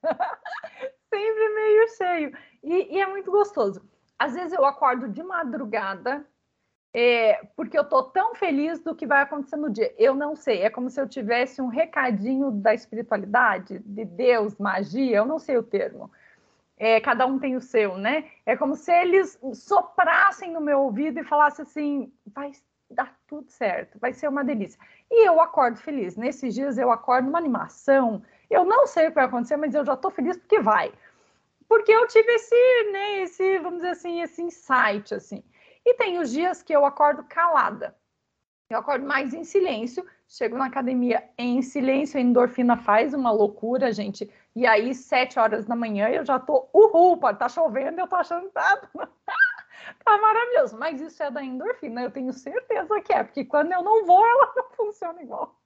sempre 1.08 1.49
meio 1.54 1.88
cheio. 1.96 2.38
E, 2.62 2.96
e 2.96 3.00
é 3.00 3.06
muito 3.06 3.30
gostoso. 3.30 3.80
Às 4.18 4.35
vezes 4.35 4.52
eu 4.52 4.64
acordo 4.64 5.08
de 5.08 5.23
madrugada 5.23 6.26
é, 6.98 7.46
porque 7.54 7.76
eu 7.76 7.82
estou 7.82 8.04
tão 8.04 8.34
feliz 8.34 8.78
do 8.78 8.94
que 8.94 9.06
vai 9.06 9.20
acontecer 9.20 9.56
no 9.56 9.68
dia. 9.68 9.94
Eu 9.98 10.14
não 10.14 10.34
sei, 10.34 10.62
é 10.62 10.70
como 10.70 10.88
se 10.88 10.98
eu 10.98 11.06
tivesse 11.06 11.60
um 11.60 11.66
recadinho 11.66 12.50
da 12.50 12.72
espiritualidade, 12.72 13.80
de 13.80 14.02
Deus, 14.06 14.56
magia, 14.56 15.18
eu 15.18 15.26
não 15.26 15.38
sei 15.38 15.58
o 15.58 15.62
termo. 15.62 16.10
É, 16.78 16.98
cada 16.98 17.26
um 17.26 17.38
tem 17.38 17.54
o 17.54 17.60
seu, 17.60 17.98
né? 17.98 18.30
É 18.46 18.56
como 18.56 18.74
se 18.74 18.90
eles 18.90 19.38
soprassem 19.52 20.50
no 20.54 20.60
meu 20.62 20.80
ouvido 20.80 21.20
e 21.20 21.24
falassem 21.24 21.64
assim: 21.64 22.12
vai 22.34 22.52
dar 22.90 23.14
tudo 23.26 23.50
certo, 23.50 23.98
vai 23.98 24.14
ser 24.14 24.28
uma 24.28 24.42
delícia. 24.42 24.80
E 25.10 25.28
eu 25.28 25.38
acordo 25.38 25.76
feliz. 25.76 26.16
Nesses 26.16 26.54
dias 26.54 26.78
eu 26.78 26.90
acordo 26.90 27.26
numa 27.26 27.38
animação. 27.38 28.22
Eu 28.48 28.64
não 28.64 28.86
sei 28.86 29.04
o 29.04 29.08
que 29.10 29.16
vai 29.16 29.26
acontecer, 29.26 29.58
mas 29.58 29.74
eu 29.74 29.84
já 29.84 29.92
estou 29.92 30.10
feliz 30.10 30.38
porque 30.38 30.60
vai. 30.60 30.90
Porque 31.68 31.92
eu 31.92 32.06
tive 32.06 32.32
esse, 32.32 32.90
né, 32.90 33.22
esse, 33.22 33.58
vamos 33.58 33.80
dizer 33.80 33.90
assim, 33.90 34.22
esse 34.22 34.40
insight, 34.40 35.14
assim. 35.14 35.44
E 35.87 35.95
tem 35.95 36.19
os 36.19 36.33
dias 36.33 36.64
que 36.64 36.75
eu 36.75 36.85
acordo 36.85 37.23
calada. 37.23 37.97
Eu 38.69 38.78
acordo 38.78 39.07
mais 39.07 39.33
em 39.33 39.45
silêncio, 39.45 40.05
chego 40.26 40.59
na 40.59 40.66
academia 40.66 41.31
em 41.38 41.62
silêncio, 41.62 42.19
a 42.19 42.21
endorfina 42.21 42.76
faz 42.76 43.14
uma 43.14 43.31
loucura, 43.31 43.93
gente. 43.93 44.28
E 44.57 44.66
aí, 44.66 44.93
sete 44.93 45.38
horas 45.38 45.64
da 45.64 45.76
manhã, 45.76 46.09
eu 46.09 46.25
já 46.25 46.40
tô, 46.40 46.69
uhul, 46.75 47.19
pode 47.19 47.38
tá 47.38 47.49
chovendo, 47.49 48.00
eu 48.00 48.09
tô 48.09 48.16
achando 48.16 48.49
que 48.49 48.52
tá, 48.52 48.83
tá 50.05 50.19
maravilhoso. 50.19 50.76
Mas 50.76 51.00
isso 51.00 51.23
é 51.23 51.31
da 51.31 51.45
endorfina, 51.45 52.02
eu 52.02 52.11
tenho 52.11 52.33
certeza 52.33 53.00
que 53.00 53.12
é, 53.12 53.23
porque 53.23 53.45
quando 53.45 53.71
eu 53.71 53.83
não 53.83 54.05
vou, 54.05 54.26
ela 54.26 54.52
não 54.57 54.71
funciona 54.71 55.23
igual. 55.23 55.57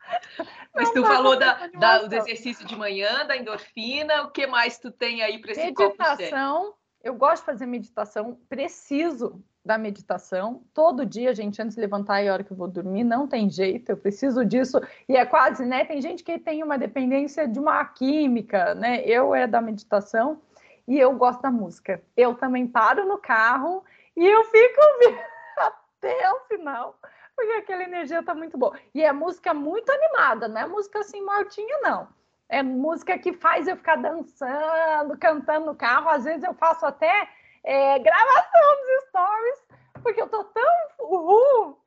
Mas 0.74 0.88
não 0.88 0.94
tu 0.94 1.06
falou 1.06 1.38
da, 1.38 1.68
da, 1.68 1.98
do 1.98 2.14
exercício 2.16 2.66
de 2.66 2.74
manhã, 2.74 3.24
da 3.26 3.36
endorfina, 3.36 4.22
o 4.22 4.32
que 4.32 4.44
mais 4.48 4.76
tu 4.76 4.90
tem 4.90 5.22
aí 5.22 5.38
para 5.40 5.52
esse 5.52 5.66
Meditação, 5.66 6.74
eu 7.02 7.14
gosto 7.14 7.42
de 7.42 7.46
fazer 7.46 7.66
meditação, 7.66 8.40
preciso 8.48 9.40
da 9.64 9.76
meditação. 9.76 10.62
Todo 10.72 11.04
dia, 11.04 11.34
gente, 11.34 11.60
antes 11.60 11.74
de 11.74 11.80
levantar 11.80 12.22
e 12.22 12.28
a 12.28 12.32
hora 12.32 12.44
que 12.44 12.50
eu 12.50 12.56
vou 12.56 12.68
dormir, 12.68 13.04
não 13.04 13.28
tem 13.28 13.50
jeito, 13.50 13.90
eu 13.90 13.96
preciso 13.96 14.44
disso. 14.44 14.80
E 15.08 15.16
é 15.16 15.26
quase, 15.26 15.64
né? 15.66 15.84
Tem 15.84 16.00
gente 16.00 16.24
que 16.24 16.38
tem 16.38 16.62
uma 16.62 16.78
dependência 16.78 17.46
de 17.46 17.58
uma 17.58 17.84
química, 17.84 18.74
né? 18.74 19.02
Eu 19.04 19.34
é 19.34 19.46
da 19.46 19.60
meditação 19.60 20.40
e 20.88 20.98
eu 20.98 21.12
gosto 21.14 21.42
da 21.42 21.50
música. 21.50 22.02
Eu 22.16 22.34
também 22.34 22.66
paro 22.66 23.06
no 23.06 23.18
carro 23.18 23.84
e 24.16 24.26
eu 24.26 24.44
fico 24.44 24.80
até 25.58 26.32
o 26.32 26.40
final, 26.48 26.98
porque 27.36 27.52
aquela 27.52 27.82
energia 27.82 28.22
tá 28.22 28.34
muito 28.34 28.56
boa. 28.56 28.74
E 28.94 29.02
é 29.02 29.12
música 29.12 29.52
muito 29.52 29.90
animada, 29.90 30.48
não 30.48 30.60
é 30.60 30.66
música 30.66 31.00
assim 31.00 31.22
mortinha, 31.24 31.78
não. 31.82 32.08
É 32.48 32.64
música 32.64 33.16
que 33.16 33.32
faz 33.32 33.68
eu 33.68 33.76
ficar 33.76 33.96
dançando, 33.96 35.16
cantando 35.16 35.66
no 35.66 35.74
carro. 35.76 36.08
Às 36.08 36.24
vezes 36.24 36.42
eu 36.42 36.52
faço 36.54 36.84
até 36.84 37.28
é, 37.64 37.98
gravação 37.98 38.76
dos 38.76 39.08
stories, 39.08 39.66
porque 40.02 40.20
eu 40.20 40.28
tô 40.28 40.44
tão 40.44 40.88
uhul, 40.98 41.78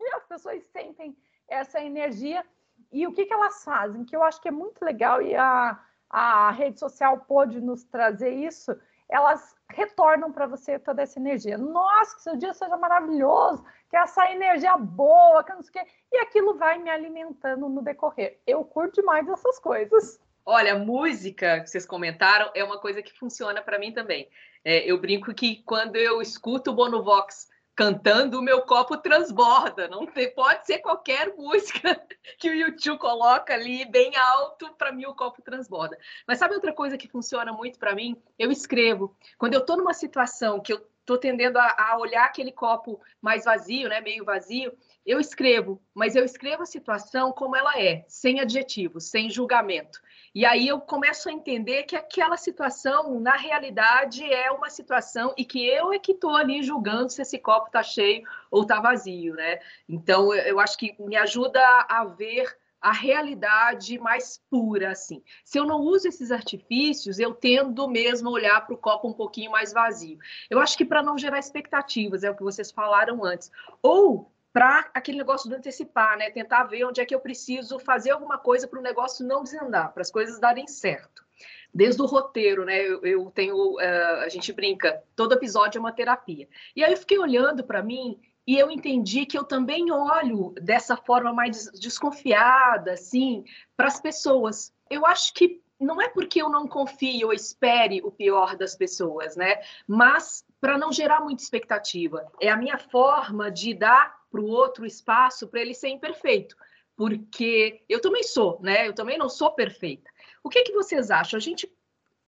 e 0.00 0.14
as 0.14 0.24
pessoas 0.24 0.64
sentem 0.66 1.16
essa 1.48 1.80
energia. 1.80 2.44
E 2.90 3.06
o 3.06 3.12
que, 3.12 3.26
que 3.26 3.32
elas 3.32 3.64
fazem? 3.64 4.04
Que 4.04 4.14
eu 4.16 4.22
acho 4.22 4.40
que 4.40 4.48
é 4.48 4.52
muito 4.52 4.84
legal, 4.84 5.22
e 5.22 5.34
a, 5.34 5.78
a 6.10 6.50
rede 6.50 6.78
social 6.78 7.18
pode 7.20 7.60
nos 7.60 7.84
trazer 7.84 8.30
isso, 8.30 8.76
elas 9.08 9.54
retornam 9.68 10.32
para 10.32 10.46
você 10.46 10.78
toda 10.78 11.02
essa 11.02 11.18
energia. 11.18 11.58
Nossa, 11.58 12.16
que 12.16 12.22
seu 12.22 12.36
dia 12.36 12.54
seja 12.54 12.76
maravilhoso, 12.76 13.64
que 13.90 13.96
essa 13.96 14.30
energia 14.30 14.76
boa, 14.76 15.44
que 15.44 15.52
não 15.52 15.62
sei 15.62 15.70
o 15.70 15.84
quê. 15.84 15.90
E 16.12 16.18
aquilo 16.18 16.56
vai 16.56 16.78
me 16.78 16.90
alimentando 16.90 17.68
no 17.68 17.82
decorrer. 17.82 18.40
Eu 18.46 18.64
curto 18.64 19.00
demais 19.00 19.28
essas 19.28 19.58
coisas. 19.58 20.20
Olha, 20.44 20.78
música 20.78 21.60
que 21.60 21.68
vocês 21.68 21.86
comentaram 21.86 22.50
é 22.54 22.64
uma 22.64 22.78
coisa 22.78 23.02
que 23.02 23.16
funciona 23.16 23.62
para 23.62 23.78
mim 23.78 23.92
também. 23.92 24.28
É, 24.64 24.90
eu 24.90 24.98
brinco 25.00 25.34
que 25.34 25.62
quando 25.64 25.96
eu 25.96 26.22
escuto 26.22 26.70
o 26.70 26.74
Bonovox 26.74 27.50
cantando, 27.74 28.38
o 28.38 28.42
meu 28.42 28.62
copo 28.62 28.96
transborda. 28.98 29.88
Não 29.88 30.06
tem, 30.06 30.32
pode 30.34 30.66
ser 30.66 30.78
qualquer 30.78 31.34
música 31.34 32.00
que 32.38 32.50
o 32.50 32.54
YouTube 32.54 32.98
coloca 32.98 33.54
ali 33.54 33.84
bem 33.86 34.14
alto, 34.16 34.72
para 34.74 34.92
mim 34.92 35.06
o 35.06 35.14
copo 35.14 35.42
transborda. 35.42 35.96
Mas 36.26 36.38
sabe 36.38 36.54
outra 36.54 36.72
coisa 36.72 36.98
que 36.98 37.08
funciona 37.08 37.52
muito 37.52 37.78
para 37.78 37.94
mim? 37.94 38.20
Eu 38.38 38.50
escrevo. 38.50 39.16
Quando 39.38 39.54
eu 39.54 39.60
estou 39.60 39.76
numa 39.76 39.94
situação 39.94 40.60
que 40.60 40.72
eu 40.72 40.86
estou 41.02 41.18
tendendo 41.18 41.58
a, 41.58 41.74
a, 41.76 41.98
olhar 41.98 42.24
aquele 42.24 42.52
copo 42.52 43.00
mais 43.20 43.44
vazio, 43.44 43.88
né, 43.88 44.00
meio 44.00 44.24
vazio, 44.24 44.72
eu 45.04 45.18
escrevo, 45.18 45.82
mas 45.92 46.14
eu 46.14 46.24
escrevo 46.24 46.62
a 46.62 46.66
situação 46.66 47.32
como 47.32 47.56
ela 47.56 47.78
é, 47.78 48.04
sem 48.06 48.40
adjetivos, 48.40 49.10
sem 49.10 49.28
julgamento. 49.28 50.00
E 50.32 50.46
aí 50.46 50.68
eu 50.68 50.80
começo 50.80 51.28
a 51.28 51.32
entender 51.32 51.82
que 51.82 51.96
aquela 51.96 52.36
situação, 52.36 53.18
na 53.18 53.36
realidade, 53.36 54.24
é 54.24 54.50
uma 54.50 54.70
situação 54.70 55.34
e 55.36 55.44
que 55.44 55.66
eu 55.66 55.92
é 55.92 55.98
que 55.98 56.12
estou 56.12 56.36
ali 56.36 56.62
julgando 56.62 57.10
se 57.10 57.20
esse 57.20 57.38
copo 57.38 57.66
está 57.66 57.82
cheio 57.82 58.22
ou 58.50 58.62
está 58.62 58.80
vazio, 58.80 59.34
né? 59.34 59.58
Então, 59.88 60.32
eu 60.32 60.60
acho 60.60 60.78
que 60.78 60.94
me 61.00 61.16
ajuda 61.16 61.60
a 61.88 62.04
ver 62.04 62.56
a 62.82 62.92
realidade 62.92 63.96
mais 63.98 64.42
pura, 64.50 64.90
assim. 64.90 65.22
Se 65.44 65.56
eu 65.56 65.64
não 65.64 65.80
uso 65.80 66.08
esses 66.08 66.32
artifícios, 66.32 67.20
eu 67.20 67.32
tendo 67.32 67.88
mesmo 67.88 68.28
a 68.28 68.32
olhar 68.32 68.66
para 68.66 68.74
o 68.74 68.78
copo 68.78 69.08
um 69.08 69.12
pouquinho 69.12 69.52
mais 69.52 69.72
vazio. 69.72 70.18
Eu 70.50 70.58
acho 70.58 70.76
que 70.76 70.84
para 70.84 71.02
não 71.02 71.16
gerar 71.16 71.38
expectativas, 71.38 72.24
é 72.24 72.30
o 72.30 72.34
que 72.34 72.42
vocês 72.42 72.72
falaram 72.72 73.24
antes. 73.24 73.52
Ou 73.80 74.32
para 74.52 74.90
aquele 74.92 75.16
negócio 75.16 75.48
do 75.48 75.54
antecipar, 75.54 76.18
né? 76.18 76.28
Tentar 76.30 76.64
ver 76.64 76.84
onde 76.84 77.00
é 77.00 77.06
que 77.06 77.14
eu 77.14 77.20
preciso 77.20 77.78
fazer 77.78 78.10
alguma 78.10 78.36
coisa 78.36 78.66
para 78.66 78.80
o 78.80 78.82
negócio 78.82 79.24
não 79.24 79.44
desandar, 79.44 79.92
para 79.92 80.02
as 80.02 80.10
coisas 80.10 80.40
darem 80.40 80.66
certo. 80.66 81.24
Desde 81.72 82.02
o 82.02 82.06
roteiro, 82.06 82.64
né? 82.64 82.78
Eu, 82.80 83.00
eu 83.02 83.30
tenho, 83.30 83.76
uh, 83.76 84.20
a 84.24 84.28
gente 84.28 84.52
brinca, 84.52 85.02
todo 85.14 85.34
episódio 85.34 85.78
é 85.78 85.80
uma 85.80 85.92
terapia. 85.92 86.48
E 86.76 86.84
aí 86.84 86.92
eu 86.92 86.98
fiquei 86.98 87.18
olhando 87.18 87.64
para 87.64 87.82
mim 87.82 88.20
e 88.46 88.58
eu 88.58 88.70
entendi 88.70 89.24
que 89.24 89.38
eu 89.38 89.44
também 89.44 89.90
olho 89.92 90.52
dessa 90.60 90.96
forma 90.96 91.32
mais 91.32 91.70
desconfiada, 91.72 92.92
assim, 92.92 93.44
para 93.76 93.86
as 93.86 94.00
pessoas. 94.00 94.72
Eu 94.90 95.06
acho 95.06 95.32
que 95.34 95.62
não 95.78 96.00
é 96.00 96.08
porque 96.08 96.40
eu 96.40 96.48
não 96.48 96.66
confio 96.66 97.28
ou 97.28 97.32
espere 97.32 98.00
o 98.02 98.10
pior 98.10 98.56
das 98.56 98.74
pessoas, 98.74 99.36
né? 99.36 99.60
Mas 99.86 100.44
para 100.60 100.78
não 100.78 100.92
gerar 100.92 101.20
muita 101.20 101.42
expectativa. 101.42 102.24
É 102.40 102.48
a 102.48 102.56
minha 102.56 102.78
forma 102.78 103.50
de 103.50 103.74
dar 103.74 104.16
para 104.30 104.40
o 104.40 104.48
outro 104.48 104.86
espaço 104.86 105.48
para 105.48 105.60
ele 105.60 105.74
ser 105.74 105.88
imperfeito, 105.88 106.56
porque 106.96 107.82
eu 107.88 108.00
também 108.00 108.22
sou, 108.22 108.58
né? 108.62 108.86
Eu 108.88 108.94
também 108.94 109.18
não 109.18 109.28
sou 109.28 109.50
perfeita. 109.50 110.10
O 110.42 110.48
que, 110.48 110.62
que 110.62 110.72
vocês 110.72 111.10
acham? 111.10 111.36
A 111.36 111.40
gente 111.40 111.70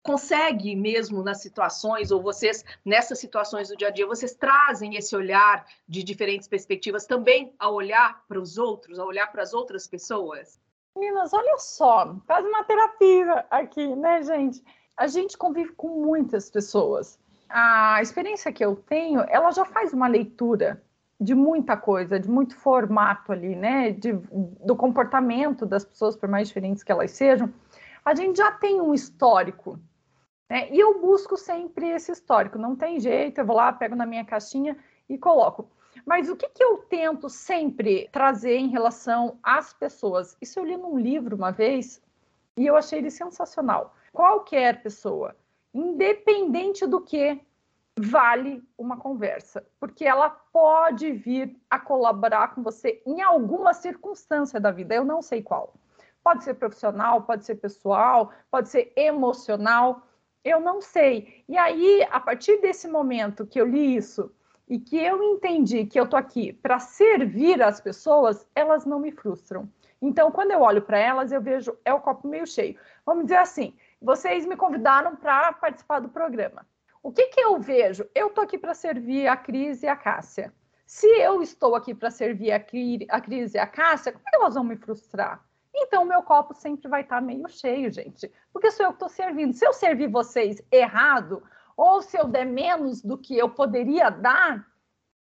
consegue 0.04 0.76
mesmo 0.76 1.22
nas 1.22 1.40
situações, 1.40 2.10
ou 2.10 2.22
vocês, 2.22 2.62
nessas 2.84 3.18
situações 3.18 3.68
do 3.70 3.76
dia 3.76 3.88
a 3.88 3.90
dia, 3.90 4.06
vocês 4.06 4.34
trazem 4.34 4.96
esse 4.96 5.16
olhar 5.16 5.66
de 5.88 6.04
diferentes 6.04 6.46
perspectivas 6.46 7.06
também 7.06 7.54
a 7.58 7.70
olhar 7.70 8.22
para 8.28 8.38
os 8.38 8.58
outros, 8.58 8.98
a 8.98 9.04
olhar 9.04 9.32
para 9.32 9.42
as 9.42 9.54
outras 9.54 9.86
pessoas? 9.86 10.60
Meninas, 10.94 11.32
olha 11.32 11.56
só, 11.58 12.14
faz 12.26 12.44
uma 12.44 12.62
terapia 12.64 13.46
aqui, 13.50 13.96
né, 13.96 14.22
gente? 14.22 14.62
A 14.94 15.06
gente 15.06 15.38
convive 15.38 15.72
com 15.72 15.88
muitas 15.88 16.50
pessoas. 16.50 17.18
A 17.48 18.00
experiência 18.02 18.52
que 18.52 18.64
eu 18.64 18.76
tenho, 18.76 19.20
ela 19.28 19.50
já 19.52 19.64
faz 19.64 19.94
uma 19.94 20.06
leitura 20.06 20.82
de 21.18 21.34
muita 21.34 21.78
coisa, 21.78 22.20
de 22.20 22.28
muito 22.28 22.56
formato 22.56 23.32
ali, 23.32 23.56
né? 23.56 23.90
De, 23.90 24.12
do 24.12 24.76
comportamento 24.76 25.64
das 25.64 25.84
pessoas, 25.84 26.14
por 26.14 26.28
mais 26.28 26.48
diferentes 26.48 26.82
que 26.82 26.92
elas 26.92 27.10
sejam, 27.12 27.50
a 28.04 28.14
gente 28.14 28.36
já 28.36 28.52
tem 28.52 28.80
um 28.80 28.92
histórico. 28.92 29.80
Né? 30.48 30.70
E 30.70 30.78
eu 30.78 31.00
busco 31.00 31.36
sempre 31.36 31.88
esse 31.90 32.12
histórico, 32.12 32.58
não 32.58 32.76
tem 32.76 33.00
jeito, 33.00 33.38
eu 33.38 33.46
vou 33.46 33.56
lá, 33.56 33.72
pego 33.72 33.96
na 33.96 34.06
minha 34.06 34.24
caixinha 34.24 34.76
e 35.08 35.16
coloco. 35.16 35.68
Mas 36.04 36.28
o 36.28 36.36
que, 36.36 36.48
que 36.48 36.62
eu 36.62 36.78
tento 36.78 37.28
sempre 37.28 38.08
trazer 38.10 38.56
em 38.56 38.68
relação 38.68 39.38
às 39.42 39.72
pessoas? 39.72 40.36
Isso 40.40 40.58
eu 40.58 40.64
li 40.64 40.76
num 40.76 40.98
livro 40.98 41.36
uma 41.36 41.50
vez 41.50 42.02
e 42.56 42.66
eu 42.66 42.76
achei 42.76 42.98
ele 42.98 43.10
sensacional. 43.10 43.94
Qualquer 44.12 44.82
pessoa, 44.82 45.34
independente 45.72 46.86
do 46.86 47.00
que, 47.00 47.40
vale 47.96 48.62
uma 48.76 48.96
conversa, 48.96 49.64
porque 49.78 50.04
ela 50.04 50.28
pode 50.28 51.12
vir 51.12 51.56
a 51.70 51.78
colaborar 51.78 52.54
com 52.54 52.62
você 52.62 53.00
em 53.06 53.22
alguma 53.22 53.72
circunstância 53.72 54.58
da 54.58 54.70
vida, 54.70 54.94
eu 54.94 55.04
não 55.04 55.22
sei 55.22 55.42
qual. 55.42 55.74
Pode 56.22 56.42
ser 56.42 56.54
profissional, 56.54 57.22
pode 57.22 57.44
ser 57.44 57.56
pessoal, 57.56 58.32
pode 58.50 58.68
ser 58.68 58.92
emocional, 58.96 60.02
eu 60.44 60.60
não 60.60 60.80
sei. 60.80 61.42
E 61.48 61.56
aí, 61.56 62.06
a 62.10 62.20
partir 62.20 62.60
desse 62.60 62.86
momento 62.86 63.46
que 63.46 63.60
eu 63.60 63.66
li 63.66 63.96
isso 63.96 64.30
e 64.68 64.78
que 64.78 64.98
eu 64.98 65.22
entendi 65.22 65.86
que 65.86 65.98
eu 65.98 66.06
tô 66.06 66.16
aqui 66.16 66.52
para 66.52 66.78
servir 66.78 67.62
as 67.62 67.80
pessoas, 67.80 68.46
elas 68.54 68.84
não 68.84 69.00
me 69.00 69.10
frustram. 69.10 69.68
Então, 70.00 70.30
quando 70.30 70.50
eu 70.50 70.60
olho 70.60 70.82
para 70.82 70.98
elas, 70.98 71.32
eu 71.32 71.40
vejo 71.40 71.76
é 71.84 71.94
o 71.94 72.00
copo 72.00 72.28
meio 72.28 72.46
cheio. 72.46 72.78
Vamos 73.06 73.24
dizer 73.24 73.38
assim, 73.38 73.74
vocês 74.00 74.44
me 74.44 74.56
convidaram 74.56 75.16
para 75.16 75.52
participar 75.54 76.00
do 76.00 76.10
programa. 76.10 76.66
O 77.02 77.10
que, 77.10 77.26
que 77.28 77.40
eu 77.40 77.58
vejo? 77.58 78.06
Eu 78.14 78.28
estou 78.28 78.44
aqui 78.44 78.58
para 78.58 78.74
servir 78.74 79.26
a 79.26 79.36
Cris 79.36 79.82
e 79.82 79.86
a 79.86 79.96
Cássia. 79.96 80.52
Se 80.86 81.06
eu 81.06 81.42
estou 81.42 81.74
aqui 81.74 81.94
para 81.94 82.10
servir 82.10 82.52
a, 82.52 82.56
a 82.56 83.20
Cris 83.20 83.54
e 83.54 83.58
a 83.58 83.66
Cássia, 83.66 84.12
como 84.12 84.24
é 84.26 84.30
que 84.30 84.36
elas 84.36 84.54
vão 84.54 84.64
me 84.64 84.76
frustrar? 84.76 85.42
Então, 85.74 86.04
meu 86.04 86.22
copo 86.22 86.54
sempre 86.54 86.88
vai 86.88 87.02
estar 87.02 87.16
tá 87.16 87.20
meio 87.20 87.48
cheio, 87.48 87.90
gente, 87.92 88.30
porque 88.52 88.70
sou 88.70 88.86
eu 88.86 88.90
que 88.90 88.96
estou 88.96 89.08
servindo. 89.08 89.52
Se 89.52 89.66
eu 89.66 89.72
servir 89.72 90.08
vocês 90.08 90.62
errado, 90.70 91.42
ou 91.76 92.00
se 92.00 92.16
eu 92.16 92.28
der 92.28 92.46
menos 92.46 93.02
do 93.02 93.18
que 93.18 93.36
eu 93.36 93.48
poderia 93.48 94.08
dar, 94.08 94.64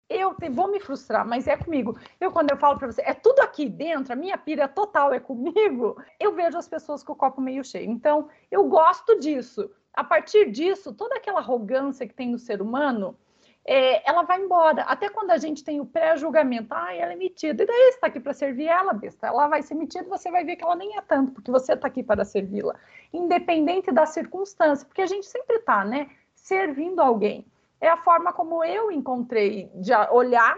eu 0.08 0.34
te, 0.34 0.48
vou 0.48 0.70
me 0.70 0.78
frustrar, 0.78 1.26
mas 1.26 1.48
é 1.48 1.56
comigo. 1.56 1.98
Eu, 2.20 2.30
quando 2.30 2.50
eu 2.50 2.56
falo 2.56 2.78
para 2.78 2.92
você, 2.92 3.02
é 3.02 3.14
tudo 3.14 3.40
aqui 3.40 3.68
dentro, 3.68 4.12
a 4.12 4.16
minha 4.16 4.38
pira 4.38 4.68
total 4.68 5.12
é 5.12 5.18
comigo, 5.18 6.00
eu 6.20 6.34
vejo 6.34 6.56
as 6.56 6.68
pessoas 6.68 7.02
com 7.02 7.14
o 7.14 7.16
copo 7.16 7.40
meio 7.40 7.64
cheio. 7.64 7.90
Então, 7.90 8.28
eu 8.50 8.64
gosto 8.68 9.18
disso 9.18 9.68
a 9.94 10.02
partir 10.02 10.50
disso, 10.50 10.92
toda 10.92 11.16
aquela 11.16 11.38
arrogância 11.38 12.06
que 12.06 12.14
tem 12.14 12.28
no 12.28 12.38
ser 12.38 12.60
humano, 12.60 13.16
é, 13.64 14.08
ela 14.08 14.22
vai 14.22 14.40
embora. 14.40 14.82
Até 14.82 15.08
quando 15.08 15.30
a 15.30 15.38
gente 15.38 15.64
tem 15.64 15.80
o 15.80 15.86
pré-julgamento, 15.86 16.74
ah, 16.74 16.94
ela 16.94 17.12
é 17.12 17.16
metida, 17.16 17.62
e 17.62 17.66
daí 17.66 17.76
você 17.76 17.88
está 17.94 18.06
aqui 18.08 18.20
para 18.20 18.34
servir 18.34 18.68
ela, 18.68 18.92
besta. 18.92 19.26
Ela 19.26 19.48
vai 19.48 19.62
ser 19.62 19.74
metida, 19.74 20.08
você 20.08 20.30
vai 20.30 20.44
ver 20.44 20.56
que 20.56 20.64
ela 20.64 20.76
nem 20.76 20.96
é 20.96 21.00
tanto, 21.00 21.32
porque 21.32 21.50
você 21.50 21.72
está 21.72 21.86
aqui 21.86 22.02
para 22.02 22.24
servi-la, 22.24 22.74
independente 23.12 23.90
da 23.90 24.04
circunstância, 24.04 24.86
porque 24.86 25.02
a 25.02 25.06
gente 25.06 25.26
sempre 25.26 25.56
está, 25.56 25.84
né, 25.84 26.10
servindo 26.34 27.00
alguém. 27.00 27.46
É 27.80 27.88
a 27.88 27.96
forma 27.96 28.32
como 28.32 28.62
eu 28.64 28.90
encontrei 28.90 29.70
de 29.74 29.92
olhar 30.10 30.56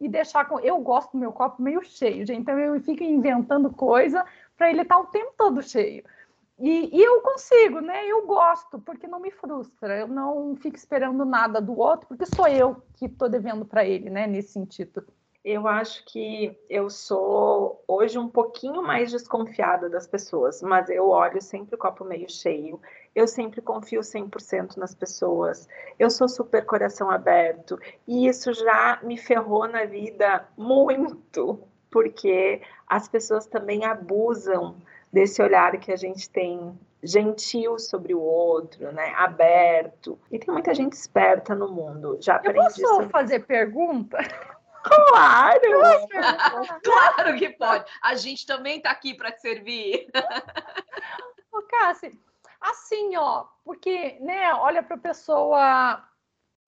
e 0.00 0.08
deixar 0.08 0.46
com. 0.46 0.58
Eu 0.60 0.78
gosto 0.78 1.12
do 1.12 1.18
meu 1.18 1.32
copo 1.32 1.62
meio 1.62 1.82
cheio, 1.82 2.26
gente, 2.26 2.40
então 2.40 2.58
eu 2.58 2.80
fico 2.80 3.02
inventando 3.02 3.70
coisa 3.70 4.24
para 4.56 4.70
ele 4.70 4.82
estar 4.82 4.96
tá 4.96 5.00
o 5.00 5.06
tempo 5.06 5.32
todo 5.36 5.62
cheio. 5.62 6.04
E, 6.58 6.96
e, 6.96 7.02
eu 7.02 7.20
consigo, 7.20 7.80
né? 7.80 8.04
Eu 8.06 8.26
gosto, 8.26 8.80
porque 8.80 9.06
não 9.06 9.20
me 9.20 9.30
frustra. 9.30 10.00
Eu 10.00 10.08
não 10.08 10.56
fico 10.56 10.76
esperando 10.76 11.24
nada 11.24 11.60
do 11.60 11.78
outro, 11.78 12.08
porque 12.08 12.26
sou 12.26 12.48
eu 12.48 12.82
que 12.94 13.06
estou 13.06 13.28
devendo 13.28 13.64
para 13.64 13.84
ele, 13.84 14.10
né? 14.10 14.26
Nesse 14.26 14.54
sentido. 14.54 15.06
Eu 15.44 15.68
acho 15.68 16.04
que 16.04 16.58
eu 16.68 16.90
sou 16.90 17.82
hoje 17.86 18.18
um 18.18 18.28
pouquinho 18.28 18.82
mais 18.82 19.10
desconfiada 19.12 19.88
das 19.88 20.06
pessoas, 20.06 20.60
mas 20.60 20.90
eu 20.90 21.08
olho 21.08 21.40
sempre 21.40 21.76
o 21.76 21.78
copo 21.78 22.04
meio 22.04 22.28
cheio. 22.28 22.80
Eu 23.14 23.26
sempre 23.28 23.62
confio 23.62 24.00
100% 24.00 24.76
nas 24.76 24.94
pessoas. 24.94 25.68
Eu 25.98 26.10
sou 26.10 26.28
super 26.28 26.66
coração 26.66 27.08
aberto. 27.08 27.78
E 28.06 28.26
isso 28.26 28.52
já 28.52 29.00
me 29.02 29.16
ferrou 29.16 29.68
na 29.68 29.84
vida 29.84 30.46
muito, 30.56 31.60
porque 31.88 32.60
as 32.86 33.08
pessoas 33.08 33.46
também 33.46 33.84
abusam 33.84 34.76
desse 35.12 35.42
olhar 35.42 35.78
que 35.78 35.92
a 35.92 35.96
gente 35.96 36.28
tem 36.28 36.78
gentil 37.02 37.78
sobre 37.78 38.14
o 38.14 38.20
outro, 38.20 38.92
né? 38.92 39.12
Aberto. 39.16 40.18
E 40.30 40.38
tem 40.38 40.52
muita 40.52 40.74
gente 40.74 40.92
esperta 40.92 41.54
no 41.54 41.68
mundo. 41.68 42.18
Já 42.20 42.36
aprendi 42.36 42.58
Eu 42.58 42.64
posso 42.64 42.80
sobre... 42.80 43.08
fazer 43.08 43.40
pergunta? 43.40 44.18
Claro! 44.80 46.06
claro 46.82 47.36
que 47.36 47.50
pode. 47.50 47.84
A 48.00 48.14
gente 48.14 48.46
também 48.46 48.78
está 48.78 48.90
aqui 48.90 49.12
para 49.12 49.32
te 49.32 49.40
servir. 49.42 50.08
Ô, 51.52 51.60
Cassi, 51.62 52.18
assim, 52.60 53.14
ó, 53.16 53.44
porque, 53.64 54.16
né, 54.20 54.54
olha 54.54 54.82
para 54.82 54.96
a 54.96 55.00
pessoa, 55.00 56.02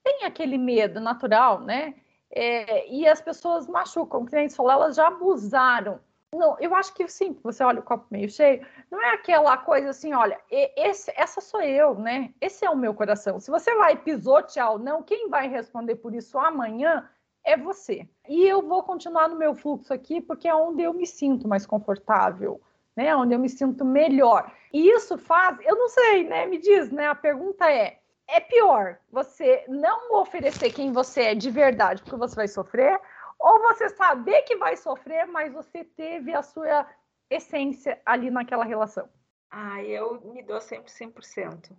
tem 0.02 0.24
aquele 0.24 0.58
medo 0.58 1.00
natural, 1.00 1.60
né? 1.60 1.94
É, 2.30 2.86
e 2.88 3.08
as 3.08 3.22
pessoas 3.22 3.66
machucam, 3.66 4.26
que 4.26 4.34
nem 4.34 4.48
você 4.48 4.56
falou, 4.56 4.72
elas 4.72 4.96
já 4.96 5.06
abusaram 5.06 6.00
não, 6.32 6.56
eu 6.60 6.74
acho 6.76 6.94
que 6.94 7.08
sim, 7.08 7.36
você 7.42 7.62
olha 7.64 7.80
o 7.80 7.82
copo 7.82 8.06
meio 8.10 8.28
cheio, 8.28 8.64
não 8.88 9.02
é 9.02 9.14
aquela 9.14 9.56
coisa 9.58 9.90
assim, 9.90 10.14
olha, 10.14 10.40
esse, 10.48 11.12
essa 11.16 11.40
sou 11.40 11.60
eu, 11.60 11.96
né? 11.96 12.32
Esse 12.40 12.64
é 12.64 12.70
o 12.70 12.76
meu 12.76 12.94
coração. 12.94 13.40
Se 13.40 13.50
você 13.50 13.74
vai 13.74 13.96
pisotear 13.96 14.72
ou 14.72 14.78
não, 14.78 15.02
quem 15.02 15.28
vai 15.28 15.48
responder 15.48 15.96
por 15.96 16.14
isso 16.14 16.38
amanhã 16.38 17.08
é 17.44 17.56
você. 17.56 18.08
E 18.28 18.46
eu 18.46 18.62
vou 18.62 18.84
continuar 18.84 19.28
no 19.28 19.36
meu 19.36 19.56
fluxo 19.56 19.92
aqui, 19.92 20.20
porque 20.20 20.46
é 20.46 20.54
onde 20.54 20.82
eu 20.82 20.92
me 20.92 21.06
sinto 21.06 21.48
mais 21.48 21.66
confortável, 21.66 22.60
né? 22.94 23.14
Onde 23.16 23.34
eu 23.34 23.38
me 23.38 23.48
sinto 23.48 23.84
melhor. 23.84 24.52
E 24.72 24.88
isso 24.88 25.18
faz, 25.18 25.58
eu 25.62 25.74
não 25.74 25.88
sei, 25.88 26.24
né? 26.24 26.46
Me 26.46 26.58
diz, 26.58 26.92
né? 26.92 27.08
A 27.08 27.14
pergunta 27.14 27.68
é: 27.68 27.98
é 28.28 28.38
pior 28.38 28.98
você 29.10 29.64
não 29.68 30.14
oferecer 30.14 30.72
quem 30.72 30.92
você 30.92 31.22
é 31.22 31.34
de 31.34 31.50
verdade, 31.50 32.02
porque 32.02 32.16
você 32.16 32.36
vai 32.36 32.46
sofrer? 32.46 33.00
Ou 33.40 33.58
você 33.60 33.88
saber 33.88 34.42
que 34.42 34.56
vai 34.56 34.76
sofrer, 34.76 35.26
mas 35.26 35.52
você 35.52 35.82
teve 35.82 36.34
a 36.34 36.42
sua 36.42 36.86
essência 37.30 38.00
ali 38.04 38.30
naquela 38.30 38.64
relação? 38.64 39.08
Ah, 39.50 39.82
eu 39.82 40.20
me 40.32 40.42
dou 40.42 40.60
sempre 40.60 40.92
100%. 40.92 41.70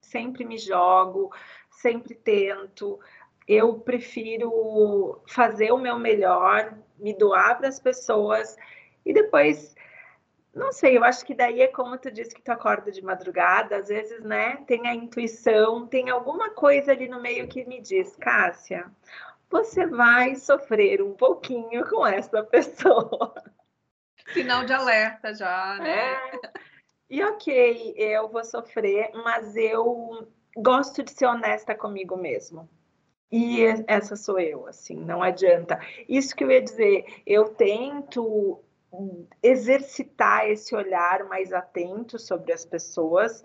Sempre 0.00 0.44
me 0.44 0.56
jogo, 0.56 1.30
sempre 1.70 2.14
tento. 2.14 2.98
Eu 3.46 3.78
prefiro 3.80 5.22
fazer 5.28 5.72
o 5.72 5.78
meu 5.78 5.98
melhor, 5.98 6.74
me 6.98 7.12
doar 7.12 7.58
para 7.58 7.68
as 7.68 7.78
pessoas 7.78 8.56
e 9.04 9.12
depois 9.12 9.74
não 10.54 10.72
sei, 10.72 10.96
eu 10.96 11.02
acho 11.02 11.26
que 11.26 11.34
daí 11.34 11.62
é 11.62 11.66
como 11.66 11.98
tu 11.98 12.10
disse 12.12 12.32
que 12.32 12.40
tu 12.40 12.50
acorda 12.50 12.90
de 12.90 13.02
madrugada, 13.02 13.76
às 13.76 13.88
vezes, 13.88 14.22
né, 14.22 14.58
tem 14.68 14.86
a 14.86 14.94
intuição, 14.94 15.84
tem 15.84 16.10
alguma 16.10 16.50
coisa 16.50 16.92
ali 16.92 17.08
no 17.08 17.20
meio 17.20 17.48
que 17.48 17.64
me 17.64 17.80
diz, 17.80 18.14
Cássia, 18.16 18.88
você 19.50 19.86
vai 19.86 20.34
sofrer 20.36 21.02
um 21.02 21.14
pouquinho 21.14 21.88
com 21.88 22.06
essa 22.06 22.42
pessoa. 22.42 23.34
Sinal 24.32 24.64
de 24.64 24.72
alerta 24.72 25.34
já, 25.34 25.76
né? 25.78 26.14
É. 26.14 26.40
E 27.10 27.22
ok, 27.22 27.94
eu 27.96 28.28
vou 28.28 28.44
sofrer, 28.44 29.10
mas 29.12 29.54
eu 29.56 30.26
gosto 30.56 31.02
de 31.02 31.10
ser 31.10 31.26
honesta 31.26 31.74
comigo 31.74 32.16
mesmo. 32.16 32.68
E 33.30 33.64
essa 33.86 34.16
sou 34.16 34.38
eu, 34.38 34.66
assim, 34.66 34.96
não 34.96 35.22
adianta. 35.22 35.78
Isso 36.08 36.34
que 36.34 36.44
eu 36.44 36.50
ia 36.50 36.62
dizer, 36.62 37.22
eu 37.26 37.48
tento 37.48 38.62
exercitar 39.42 40.48
esse 40.48 40.74
olhar 40.74 41.24
mais 41.24 41.52
atento 41.52 42.18
sobre 42.18 42.52
as 42.52 42.64
pessoas, 42.64 43.44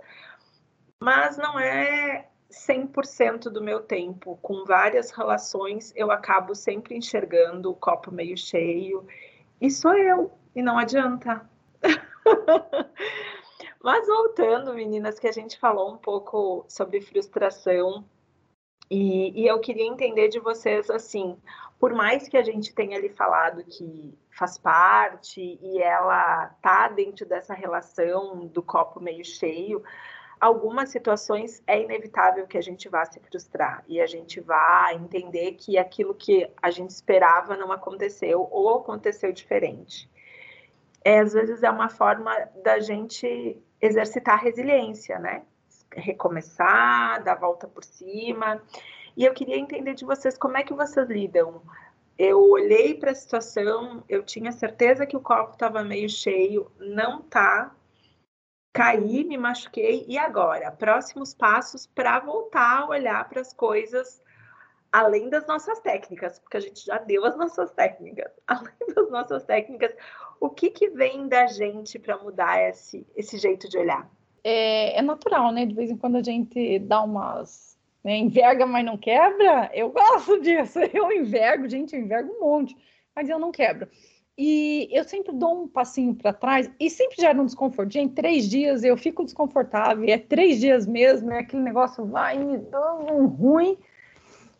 mas 1.01 1.37
não 1.37 1.59
é 1.59 2.28
100% 2.51 3.43
do 3.49 3.63
meu 3.63 3.81
tempo, 3.81 4.37
com 4.41 4.65
várias 4.65 5.11
relações, 5.11 5.93
eu 5.95 6.11
acabo 6.11 6.55
sempre 6.55 6.95
enxergando 6.95 7.71
o 7.71 7.75
copo 7.75 8.11
meio 8.11 8.35
cheio. 8.35 9.05
E 9.61 9.69
sou 9.69 9.93
eu, 9.93 10.31
e 10.55 10.61
não 10.61 10.77
adianta. 10.77 11.47
Mas 13.83 14.07
voltando, 14.07 14.73
meninas, 14.73 15.19
que 15.19 15.27
a 15.27 15.31
gente 15.31 15.59
falou 15.59 15.93
um 15.93 15.97
pouco 15.97 16.65
sobre 16.67 17.01
frustração, 17.01 18.03
e, 18.89 19.43
e, 19.43 19.47
eu 19.47 19.59
queria 19.59 19.85
entender 19.85 20.29
de 20.29 20.39
vocês 20.39 20.89
assim, 20.89 21.37
por 21.79 21.93
mais 21.93 22.27
que 22.27 22.35
a 22.35 22.41
gente 22.41 22.73
tenha 22.73 22.97
ali 22.97 23.09
falado 23.09 23.63
que 23.63 24.17
faz 24.31 24.57
parte 24.57 25.59
e 25.61 25.79
ela 25.79 26.47
tá 26.61 26.87
dentro 26.87 27.23
dessa 27.25 27.53
relação 27.53 28.47
do 28.47 28.63
copo 28.63 28.99
meio 28.99 29.23
cheio, 29.23 29.83
algumas 30.39 30.89
situações 30.89 31.61
é 31.67 31.81
inevitável 31.81 32.47
que 32.47 32.57
a 32.57 32.61
gente 32.61 32.87
vá 32.87 33.05
se 33.05 33.19
frustrar 33.19 33.83
e 33.87 33.99
a 33.99 34.07
gente 34.07 34.39
vá 34.39 34.93
entender 34.93 35.53
que 35.53 35.77
aquilo 35.77 36.13
que 36.15 36.49
a 36.61 36.71
gente 36.71 36.91
esperava 36.91 37.57
não 37.57 37.71
aconteceu 37.71 38.47
ou 38.49 38.77
aconteceu 38.77 39.31
diferente. 39.33 40.09
É, 41.03 41.19
às 41.19 41.33
vezes 41.33 41.63
é 41.63 41.69
uma 41.69 41.89
forma 41.89 42.33
da 42.63 42.79
gente 42.79 43.57
exercitar 43.81 44.41
resiliência, 44.41 45.17
né? 45.19 45.43
Recomeçar, 45.91 47.23
dar 47.23 47.35
volta 47.35 47.67
por 47.67 47.83
cima. 47.83 48.61
E 49.15 49.25
eu 49.25 49.33
queria 49.33 49.57
entender 49.57 49.93
de 49.93 50.05
vocês 50.05 50.37
como 50.37 50.57
é 50.57 50.63
que 50.63 50.73
vocês 50.73 51.09
lidam. 51.09 51.61
Eu 52.17 52.41
olhei 52.41 52.93
para 52.93 53.11
a 53.11 53.15
situação, 53.15 54.03
eu 54.09 54.23
tinha 54.23 54.51
certeza 54.51 55.05
que 55.05 55.15
o 55.15 55.21
copo 55.21 55.53
estava 55.53 55.83
meio 55.83 56.09
cheio, 56.09 56.69
não 56.77 57.21
tá, 57.21 57.73
caí, 58.73 59.23
me 59.23 59.37
machuquei, 59.37 60.05
e 60.07 60.17
agora? 60.17 60.71
Próximos 60.71 61.33
passos 61.33 61.85
para 61.87 62.19
voltar 62.19 62.81
a 62.81 62.87
olhar 62.87 63.27
para 63.27 63.41
as 63.41 63.53
coisas 63.53 64.21
além 64.91 65.29
das 65.29 65.45
nossas 65.47 65.79
técnicas, 65.79 66.39
porque 66.39 66.57
a 66.57 66.59
gente 66.59 66.85
já 66.85 66.97
deu 66.97 67.25
as 67.25 67.37
nossas 67.37 67.71
técnicas, 67.71 68.31
além 68.47 68.95
das 68.95 69.09
nossas 69.09 69.43
técnicas, 69.43 69.93
o 70.39 70.49
que, 70.49 70.69
que 70.69 70.89
vem 70.89 71.27
da 71.27 71.47
gente 71.47 71.99
para 71.99 72.17
mudar 72.17 72.61
esse, 72.69 73.05
esse 73.15 73.37
jeito 73.37 73.69
de 73.69 73.77
olhar? 73.77 74.09
É, 74.43 74.97
é, 74.97 75.01
natural, 75.01 75.51
né? 75.51 75.65
De 75.65 75.73
vez 75.73 75.91
em 75.91 75.97
quando 75.97 76.17
a 76.17 76.23
gente 76.23 76.79
dá 76.79 77.01
umas. 77.01 77.77
Né, 78.01 78.15
enverga, 78.15 78.65
mas 78.65 78.85
não 78.85 78.97
quebra. 78.97 79.69
Eu 79.73 79.89
gosto 79.89 80.39
disso. 80.41 80.79
Eu 80.93 81.11
envergo, 81.11 81.67
gente, 81.67 81.93
eu 81.93 82.01
envergo 82.01 82.31
um 82.31 82.39
monte, 82.39 82.75
mas 83.13 83.29
eu 83.29 83.37
não 83.37 83.51
quebro. 83.51 83.89
E 84.41 84.87
eu 84.89 85.03
sempre 85.03 85.33
dou 85.33 85.63
um 85.63 85.67
passinho 85.67 86.15
para 86.15 86.31
trás 86.31 86.71
e 86.79 86.89
sempre 86.89 87.17
gera 87.17 87.41
um 87.41 87.45
desconforto. 87.45 87.91
Gente, 87.91 88.13
três 88.13 88.49
dias 88.49 88.85
eu 88.85 88.95
fico 88.95 89.25
desconfortável, 89.25 90.05
é 90.07 90.17
três 90.17 90.61
dias 90.61 90.87
mesmo, 90.87 91.29
é 91.29 91.39
aquele 91.39 91.61
negócio 91.61 92.05
vai 92.05 92.37
me 92.37 92.57
dando 92.57 93.11
um 93.11 93.25
ruim. 93.25 93.77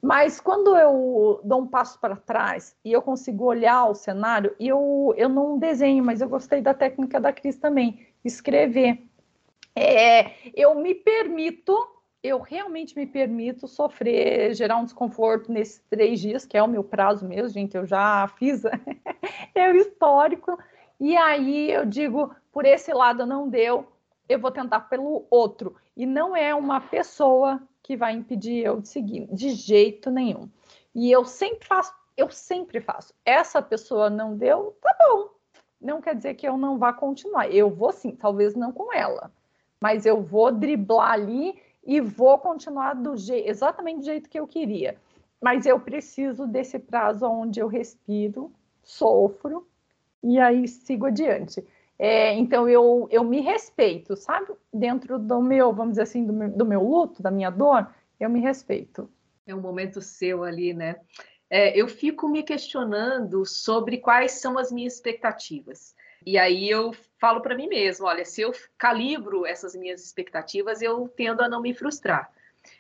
Mas 0.01 0.41
quando 0.41 0.75
eu 0.75 1.39
dou 1.45 1.61
um 1.61 1.67
passo 1.67 1.97
para 1.97 2.17
trás 2.17 2.75
e 2.83 2.91
eu 2.91 3.01
consigo 3.01 3.45
olhar 3.45 3.85
o 3.85 3.95
cenário, 3.95 4.53
eu, 4.59 5.13
eu 5.15 5.29
não 5.29 5.57
desenho, 5.57 6.03
mas 6.03 6.19
eu 6.19 6.27
gostei 6.27 6.59
da 6.59 6.73
técnica 6.73 7.17
da 7.17 7.31
Cris 7.31 7.55
também, 7.55 8.05
escrever. 8.25 9.01
É, 9.73 10.31
eu 10.53 10.75
me 10.75 10.93
permito, 10.93 11.73
eu 12.21 12.39
realmente 12.39 12.95
me 12.95 13.05
permito 13.05 13.67
sofrer, 13.67 14.53
gerar 14.53 14.77
um 14.77 14.83
desconforto 14.83 15.51
nesses 15.51 15.79
três 15.89 16.19
dias, 16.19 16.45
que 16.45 16.57
é 16.57 16.63
o 16.63 16.67
meu 16.67 16.83
prazo 16.83 17.25
mesmo, 17.25 17.49
gente, 17.49 17.77
eu 17.77 17.85
já 17.85 18.27
fiz, 18.37 18.63
é 19.55 19.71
o 19.71 19.75
histórico, 19.75 20.57
e 20.99 21.15
aí 21.15 21.71
eu 21.71 21.85
digo, 21.85 22.35
por 22.51 22.65
esse 22.65 22.91
lado 22.93 23.25
não 23.25 23.47
deu, 23.47 23.87
eu 24.27 24.37
vou 24.37 24.51
tentar 24.51 24.81
pelo 24.81 25.25
outro. 25.29 25.75
E 25.95 26.05
não 26.05 26.35
é 26.35 26.53
uma 26.53 26.81
pessoa 26.81 27.61
que 27.81 27.95
vai 27.95 28.13
impedir 28.13 28.65
eu 28.65 28.81
de 28.81 28.89
seguir, 28.89 29.27
de 29.33 29.49
jeito 29.51 30.11
nenhum. 30.11 30.49
E 30.93 31.09
eu 31.11 31.23
sempre 31.23 31.65
faço, 31.65 31.93
eu 32.17 32.29
sempre 32.29 32.81
faço. 32.81 33.13
Essa 33.25 33.61
pessoa 33.61 34.09
não 34.09 34.35
deu, 34.35 34.77
tá 34.81 34.95
bom. 34.99 35.29
Não 35.79 36.01
quer 36.01 36.15
dizer 36.15 36.35
que 36.35 36.47
eu 36.47 36.57
não 36.57 36.77
vá 36.77 36.91
continuar. 36.91 37.49
Eu 37.49 37.69
vou 37.69 37.93
sim, 37.93 38.11
talvez 38.11 38.53
não 38.53 38.71
com 38.71 38.93
ela, 38.93 39.31
mas 39.79 40.05
eu 40.05 40.21
vou 40.21 40.51
driblar 40.51 41.13
ali 41.13 41.57
e 41.89 41.99
vou 41.99 42.37
continuar 42.37 42.93
do 42.93 43.17
jeito, 43.17 43.49
exatamente 43.49 44.01
do 44.01 44.05
jeito 44.05 44.29
que 44.29 44.39
eu 44.39 44.45
queria. 44.45 44.95
Mas 45.41 45.65
eu 45.65 45.79
preciso 45.79 46.45
desse 46.45 46.77
prazo 46.77 47.25
onde 47.25 47.59
eu 47.59 47.67
respiro, 47.67 48.53
sofro 48.83 49.67
e 50.21 50.39
aí 50.39 50.67
sigo 50.67 51.07
adiante. 51.07 51.65
É, 51.97 52.31
então 52.35 52.69
eu, 52.69 53.07
eu 53.09 53.23
me 53.23 53.41
respeito, 53.41 54.15
sabe? 54.15 54.53
Dentro 54.71 55.17
do 55.17 55.41
meu, 55.41 55.73
vamos 55.73 55.93
dizer 55.93 56.03
assim, 56.03 56.23
do 56.23 56.31
meu, 56.31 56.49
do 56.49 56.63
meu 56.63 56.83
luto, 56.83 57.23
da 57.23 57.31
minha 57.31 57.49
dor, 57.49 57.89
eu 58.19 58.29
me 58.29 58.39
respeito. 58.39 59.09
É 59.47 59.55
um 59.55 59.59
momento 59.59 59.99
seu 59.99 60.43
ali, 60.43 60.75
né? 60.75 60.97
É, 61.49 61.75
eu 61.75 61.87
fico 61.87 62.29
me 62.29 62.43
questionando 62.43 63.47
sobre 63.47 63.97
quais 63.97 64.33
são 64.33 64.59
as 64.59 64.71
minhas 64.71 64.93
expectativas. 64.93 65.95
E 66.25 66.37
aí 66.37 66.69
eu 66.69 66.93
falo 67.19 67.41
para 67.41 67.55
mim 67.55 67.67
mesmo, 67.67 68.05
olha, 68.05 68.25
se 68.25 68.41
eu 68.41 68.51
calibro 68.77 69.45
essas 69.45 69.75
minhas 69.75 70.03
expectativas, 70.03 70.81
eu 70.81 71.07
tendo 71.09 71.41
a 71.41 71.49
não 71.49 71.61
me 71.61 71.73
frustrar. 71.73 72.31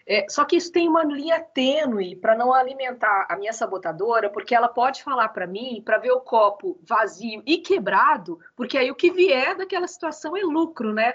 É, 0.05 0.25
só 0.27 0.43
que 0.43 0.55
isso 0.55 0.71
tem 0.71 0.87
uma 0.87 1.03
linha 1.03 1.39
tênue 1.39 2.15
para 2.15 2.35
não 2.35 2.51
alimentar 2.51 3.27
a 3.29 3.37
minha 3.37 3.53
sabotadora, 3.53 4.29
porque 4.29 4.55
ela 4.55 4.67
pode 4.67 5.03
falar 5.03 5.29
para 5.29 5.45
mim 5.45 5.81
para 5.85 5.99
ver 5.99 6.11
o 6.11 6.19
copo 6.19 6.79
vazio 6.81 7.43
e 7.45 7.59
quebrado, 7.59 8.39
porque 8.55 8.77
aí 8.77 8.89
o 8.89 8.95
que 8.95 9.11
vier 9.11 9.55
daquela 9.55 9.87
situação 9.87 10.35
é 10.35 10.41
lucro, 10.41 10.93
né? 10.93 11.13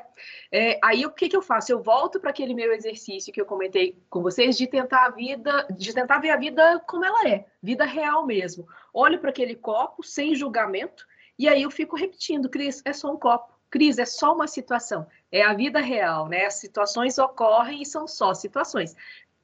É, 0.51 0.79
aí 0.83 1.05
o 1.05 1.11
que, 1.11 1.29
que 1.29 1.37
eu 1.37 1.43
faço? 1.43 1.73
Eu 1.73 1.83
volto 1.83 2.21
para 2.21 2.31
aquele 2.31 2.55
meu 2.55 2.73
exercício 2.73 3.33
que 3.33 3.41
eu 3.41 3.47
comentei 3.47 4.01
com 4.09 4.23
vocês 4.23 4.57
de 4.57 4.67
tentar 4.67 5.07
a 5.07 5.11
vida, 5.11 5.67
de 5.71 5.93
tentar 5.93 6.19
ver 6.19 6.31
a 6.31 6.37
vida 6.37 6.81
como 6.87 7.05
ela 7.05 7.29
é, 7.29 7.47
vida 7.63 7.85
real 7.85 8.25
mesmo. 8.25 8.67
Olho 8.93 9.19
para 9.19 9.31
aquele 9.31 9.57
copo 9.57 10.03
sem 10.03 10.35
julgamento 10.35 11.05
e 11.39 11.49
aí 11.49 11.63
eu 11.63 11.71
fico 11.71 11.97
repetindo, 11.97 12.49
Cris, 12.49 12.83
é 12.85 12.93
só 12.93 13.13
um 13.13 13.17
copo. 13.17 13.53
Cris, 13.71 13.99
é 13.99 14.05
só 14.05 14.33
uma 14.33 14.47
situação 14.47 15.07
é 15.35 15.43
a 15.43 15.53
vida 15.53 15.81
real, 15.81 16.29
né? 16.29 16.47
As 16.47 16.55
situações 16.55 17.19
ocorrem 17.19 17.83
e 17.83 17.87
são 17.87 18.07
só 18.07 18.33
situações. 18.33 18.95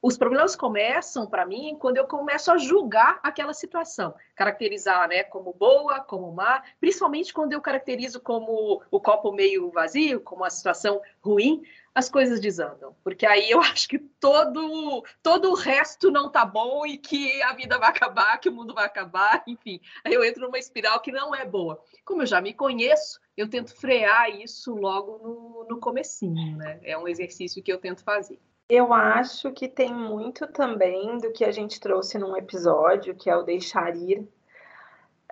Os 0.01 0.17
problemas 0.17 0.55
começam 0.55 1.27
para 1.27 1.45
mim 1.45 1.75
quando 1.77 1.97
eu 1.97 2.07
começo 2.07 2.49
a 2.49 2.57
julgar 2.57 3.19
aquela 3.21 3.53
situação, 3.53 4.15
caracterizar, 4.33 5.09
né, 5.09 5.23
como 5.23 5.53
boa, 5.53 5.99
como 5.99 6.31
má, 6.31 6.63
principalmente 6.79 7.33
quando 7.33 7.53
eu 7.53 7.61
caracterizo 7.61 8.21
como 8.21 8.81
o 8.89 8.99
copo 9.01 9.33
meio 9.33 9.69
vazio, 9.69 10.21
como 10.21 10.45
a 10.45 10.49
situação 10.49 11.01
ruim, 11.21 11.61
as 11.93 12.09
coisas 12.09 12.39
desandam, 12.39 12.95
porque 13.03 13.25
aí 13.25 13.51
eu 13.51 13.59
acho 13.61 13.87
que 13.87 13.99
todo 13.99 15.03
todo 15.21 15.51
o 15.51 15.55
resto 15.55 16.09
não 16.09 16.29
tá 16.29 16.45
bom 16.45 16.85
e 16.85 16.97
que 16.97 17.41
a 17.43 17.53
vida 17.53 17.77
vai 17.77 17.89
acabar, 17.89 18.37
que 18.39 18.49
o 18.49 18.51
mundo 18.51 18.73
vai 18.73 18.85
acabar, 18.85 19.43
enfim. 19.45 19.79
Aí 20.03 20.13
eu 20.13 20.23
entro 20.23 20.41
numa 20.41 20.59
espiral 20.59 20.99
que 21.01 21.11
não 21.11 21.35
é 21.35 21.45
boa. 21.45 21.79
Como 22.05 22.21
eu 22.21 22.25
já 22.25 22.41
me 22.41 22.53
conheço, 22.53 23.19
eu 23.35 23.49
tento 23.49 23.75
frear 23.75 24.29
isso 24.29 24.73
logo 24.73 25.17
no, 25.17 25.65
no 25.69 25.79
comecinho, 25.79 26.57
né? 26.57 26.79
É 26.83 26.97
um 26.97 27.07
exercício 27.07 27.61
que 27.61 27.71
eu 27.71 27.77
tento 27.77 28.03
fazer. 28.03 28.39
Eu 28.69 28.93
acho 28.93 29.51
que 29.51 29.67
tem 29.67 29.93
muito 29.93 30.47
também 30.47 31.17
do 31.17 31.33
que 31.33 31.43
a 31.43 31.51
gente 31.51 31.77
trouxe 31.77 32.17
num 32.17 32.37
episódio, 32.37 33.13
que 33.13 33.29
é 33.29 33.35
o 33.35 33.43
deixar 33.43 33.93
ir. 33.97 34.19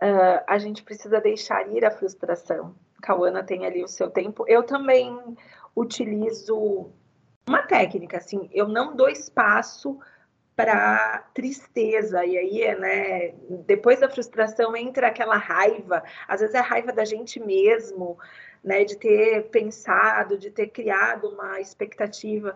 Uh, 0.02 0.44
a 0.46 0.58
gente 0.58 0.84
precisa 0.84 1.22
deixar 1.22 1.66
ir 1.70 1.86
a 1.86 1.92
frustração. 1.92 2.76
Cauana 3.02 3.42
tem 3.42 3.66
ali 3.66 3.82
o 3.82 3.88
seu 3.88 4.10
tempo. 4.10 4.44
Eu 4.46 4.64
também 4.64 5.18
utilizo 5.80 6.92
uma 7.48 7.64
técnica, 7.64 8.18
assim, 8.18 8.50
eu 8.54 8.68
não 8.68 8.96
dou 8.96 9.10
espaço 9.10 9.98
para 10.56 11.20
tristeza, 11.34 12.26
e 12.26 12.38
aí, 12.38 12.76
né, 12.78 13.34
depois 13.66 14.02
da 14.02 14.10
frustração 14.10 14.76
entra 14.76 15.08
aquela 15.08 15.38
raiva, 15.38 16.04
às 16.28 16.42
vezes 16.42 16.54
é 16.54 16.60
a 16.60 16.64
raiva 16.64 16.92
da 16.92 17.06
gente 17.06 17.40
mesmo, 17.40 18.18
né, 18.62 18.84
de 18.84 18.98
ter 18.98 19.50
pensado, 19.50 20.38
de 20.38 20.52
ter 20.52 20.68
criado 20.68 21.30
uma 21.30 21.62
expectativa. 21.62 22.54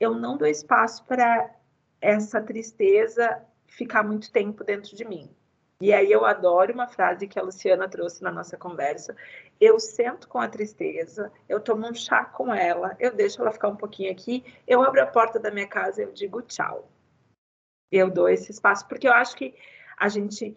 Eu 0.00 0.14
não 0.14 0.38
dou 0.38 0.48
espaço 0.48 1.04
para 1.04 1.54
essa 2.00 2.40
tristeza 2.40 3.42
ficar 3.66 4.02
muito 4.02 4.32
tempo 4.32 4.64
dentro 4.64 4.96
de 4.96 5.04
mim. 5.04 5.30
E 5.82 5.92
aí 5.92 6.12
eu 6.12 6.24
adoro 6.24 6.72
uma 6.72 6.86
frase 6.86 7.26
que 7.26 7.38
a 7.38 7.42
Luciana 7.42 7.88
trouxe 7.88 8.22
na 8.22 8.30
nossa 8.30 8.56
conversa. 8.56 9.16
Eu 9.62 9.78
sento 9.78 10.28
com 10.28 10.38
a 10.38 10.48
tristeza, 10.48 11.30
eu 11.48 11.60
tomo 11.60 11.86
um 11.86 11.94
chá 11.94 12.24
com 12.24 12.52
ela, 12.52 12.96
eu 12.98 13.14
deixo 13.14 13.40
ela 13.40 13.52
ficar 13.52 13.68
um 13.68 13.76
pouquinho 13.76 14.10
aqui, 14.10 14.44
eu 14.66 14.82
abro 14.82 15.00
a 15.00 15.06
porta 15.06 15.38
da 15.38 15.52
minha 15.52 15.68
casa 15.68 16.02
e 16.02 16.04
eu 16.04 16.12
digo 16.12 16.42
tchau 16.42 16.88
eu 17.92 18.10
dou 18.10 18.28
esse 18.28 18.50
espaço, 18.50 18.88
porque 18.88 19.06
eu 19.06 19.12
acho 19.12 19.36
que 19.36 19.54
a 19.98 20.08
gente 20.08 20.54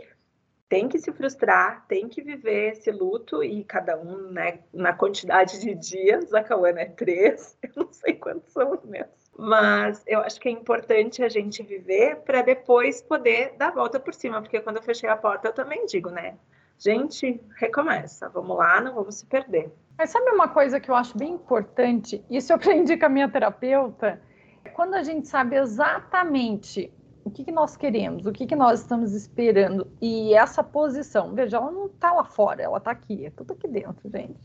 tem 0.67 0.87
que 0.87 0.97
se 0.97 1.11
frustrar, 1.11 1.85
tem 1.87 2.07
que 2.07 2.21
viver 2.21 2.71
esse 2.71 2.89
luto, 2.89 3.43
e 3.43 3.63
cada 3.63 3.99
um, 3.99 4.31
né, 4.31 4.61
na 4.73 4.93
quantidade 4.93 5.59
de 5.59 5.75
dias, 5.75 6.33
a 6.33 6.41
Cauana 6.41 6.81
é 6.81 6.85
três, 6.85 7.57
eu 7.61 7.71
não 7.75 7.91
sei 7.91 8.15
quantos 8.15 8.51
são 8.51 8.71
os 8.71 8.83
meus. 8.85 9.09
Mas 9.37 10.01
eu 10.07 10.21
acho 10.21 10.39
que 10.39 10.47
é 10.47 10.51
importante 10.51 11.21
a 11.21 11.27
gente 11.27 11.61
viver 11.61 12.21
para 12.21 12.41
depois 12.41 13.01
poder 13.01 13.53
dar 13.57 13.67
a 13.67 13.71
volta 13.71 13.99
por 13.99 14.13
cima, 14.13 14.41
porque 14.41 14.61
quando 14.61 14.77
eu 14.77 14.83
fechei 14.83 15.09
a 15.09 15.17
porta 15.17 15.49
eu 15.49 15.53
também 15.53 15.85
digo, 15.85 16.09
né? 16.09 16.37
Gente, 16.77 17.41
recomeça, 17.57 18.29
vamos 18.29 18.57
lá, 18.57 18.81
não 18.81 18.93
vamos 18.93 19.15
se 19.15 19.25
perder. 19.25 19.71
Mas 19.97 20.09
sabe 20.09 20.29
uma 20.31 20.49
coisa 20.49 20.79
que 20.79 20.91
eu 20.91 20.95
acho 20.95 21.17
bem 21.17 21.33
importante? 21.33 22.23
Isso 22.29 22.51
eu 22.51 22.57
aprendi 22.57 22.97
com 22.97 23.05
a 23.05 23.09
minha 23.09 23.29
terapeuta. 23.29 24.21
Quando 24.73 24.95
a 24.95 25.03
gente 25.03 25.27
sabe 25.27 25.55
exatamente 25.55 26.91
o 27.25 27.31
que, 27.31 27.43
que 27.43 27.51
nós 27.51 27.75
queremos, 27.75 28.27
o 28.27 28.31
que, 28.31 28.45
que 28.45 28.55
nós 28.55 28.81
estamos 28.81 29.13
esperando. 29.13 29.91
E 29.99 30.33
essa 30.35 30.63
posição, 30.63 31.33
veja, 31.33 31.57
ela 31.57 31.71
não 31.71 31.87
está 31.87 32.11
lá 32.11 32.23
fora, 32.23 32.61
ela 32.61 32.77
está 32.77 32.91
aqui, 32.91 33.25
é 33.25 33.31
tudo 33.31 33.53
aqui 33.53 33.67
dentro, 33.67 34.07
gente. 34.09 34.39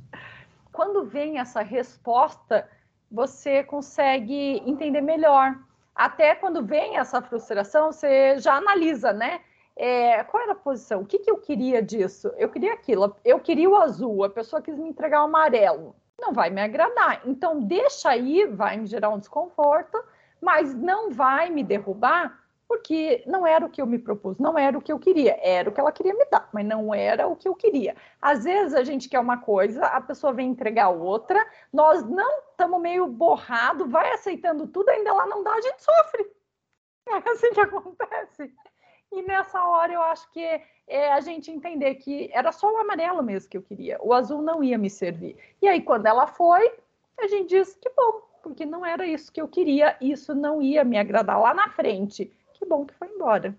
Quando 0.73 1.05
vem 1.05 1.39
essa 1.39 1.61
resposta, 1.61 2.67
você 3.11 3.63
consegue 3.63 4.63
entender 4.65 5.03
melhor. 5.03 5.59
Até 5.95 6.35
quando 6.35 6.65
vem 6.65 6.97
essa 6.97 7.21
frustração, 7.21 7.93
você 7.93 8.39
já 8.39 8.55
analisa, 8.55 9.13
né? 9.13 9.41
É, 9.83 10.23
qual 10.25 10.43
era 10.43 10.53
a 10.53 10.57
posição? 10.57 11.01
O 11.01 11.07
que, 11.07 11.19
que 11.19 11.31
eu 11.31 11.39
queria 11.39 11.83
disso? 11.83 12.31
Eu 12.37 12.51
queria 12.51 12.75
aquilo. 12.75 13.17
Eu 13.25 13.41
queria 13.41 13.71
o 13.71 13.77
azul, 13.77 14.23
a 14.23 14.29
pessoa 14.29 14.61
quis 14.61 14.79
me 14.79 14.91
entregar 14.91 15.23
o 15.23 15.25
amarelo. 15.25 15.97
Não 16.21 16.35
vai 16.35 16.51
me 16.51 16.61
agradar. 16.61 17.23
Então, 17.25 17.59
deixa 17.61 18.11
aí, 18.11 18.45
vai 18.45 18.77
me 18.77 18.87
gerar 18.87 19.09
um 19.09 19.19
desconforto, 19.19 19.99
mas 20.39 20.75
não 20.75 21.11
vai 21.11 21.49
me 21.49 21.65
derrubar, 21.65 22.45
porque 22.69 23.25
não 23.27 23.47
era 23.47 23.65
o 23.65 23.71
que 23.71 23.81
eu 23.81 23.87
me 23.87 23.99
propus, 23.99 24.39
não 24.39 24.59
era 24.59 24.77
o 24.77 24.83
que 24.83 24.93
eu 24.93 24.99
queria, 24.99 25.39
era 25.43 25.71
o 25.71 25.73
que 25.73 25.81
ela 25.81 25.93
queria 25.93 26.13
me 26.13 26.27
dar, 26.27 26.47
mas 26.53 26.67
não 26.67 26.93
era 26.93 27.27
o 27.27 27.35
que 27.35 27.49
eu 27.49 27.55
queria. 27.55 27.97
Às 28.21 28.45
vezes 28.45 28.75
a 28.75 28.85
gente 28.85 29.09
quer 29.09 29.19
uma 29.19 29.39
coisa, 29.39 29.87
a 29.87 30.01
pessoa 30.03 30.31
vem 30.31 30.51
entregar 30.51 30.91
outra, 30.91 31.43
nós 31.73 32.05
não 32.05 32.41
estamos 32.51 32.83
meio 32.83 33.07
borrado, 33.07 33.89
vai 33.89 34.13
aceitando 34.13 34.67
tudo, 34.67 34.91
ainda 34.91 35.11
lá 35.15 35.27
não 35.27 35.43
dá, 35.43 35.55
a 35.55 35.61
gente 35.63 35.83
sofre. 35.83 36.31
É 37.09 37.31
assim 37.31 37.51
que 37.53 37.61
acontece. 37.61 38.55
E 39.13 39.23
nessa 39.23 39.65
hora 39.65 39.93
eu 39.93 40.03
acho 40.03 40.31
que 40.33 40.41
é 40.87 41.13
a 41.13 41.21
gente 41.21 41.51
entender 41.51 41.97
que 41.97 42.31
era 42.33 42.53
só 42.53 42.73
o 42.73 42.79
amarelo 42.79 43.23
mesmo 43.23 43.51
que 43.51 43.57
eu 43.57 43.63
queria, 43.63 43.99
o 44.01 44.13
azul 44.13 44.43
não 44.43 44.63
ia 44.63 44.79
me 44.79 44.91
servir. 44.91 45.37
E 45.61 45.69
aí 45.69 45.81
quando 45.83 46.07
ela 46.07 46.27
foi, 46.27 46.73
a 47.19 47.27
gente 47.27 47.49
diz 47.49 47.75
que 47.77 47.91
bom, 47.91 48.23
porque 48.43 48.65
não 48.65 48.85
era 48.85 49.07
isso 49.07 49.33
que 49.33 49.41
eu 49.41 49.49
queria, 49.49 49.97
isso 50.01 50.35
não 50.35 50.63
ia 50.63 50.85
me 50.85 50.99
agradar 50.99 51.41
lá 51.41 51.53
na 51.53 51.69
frente. 51.71 52.33
Que 52.55 52.65
bom 52.65 52.85
que 52.85 52.95
foi 52.95 53.09
embora. 53.09 53.57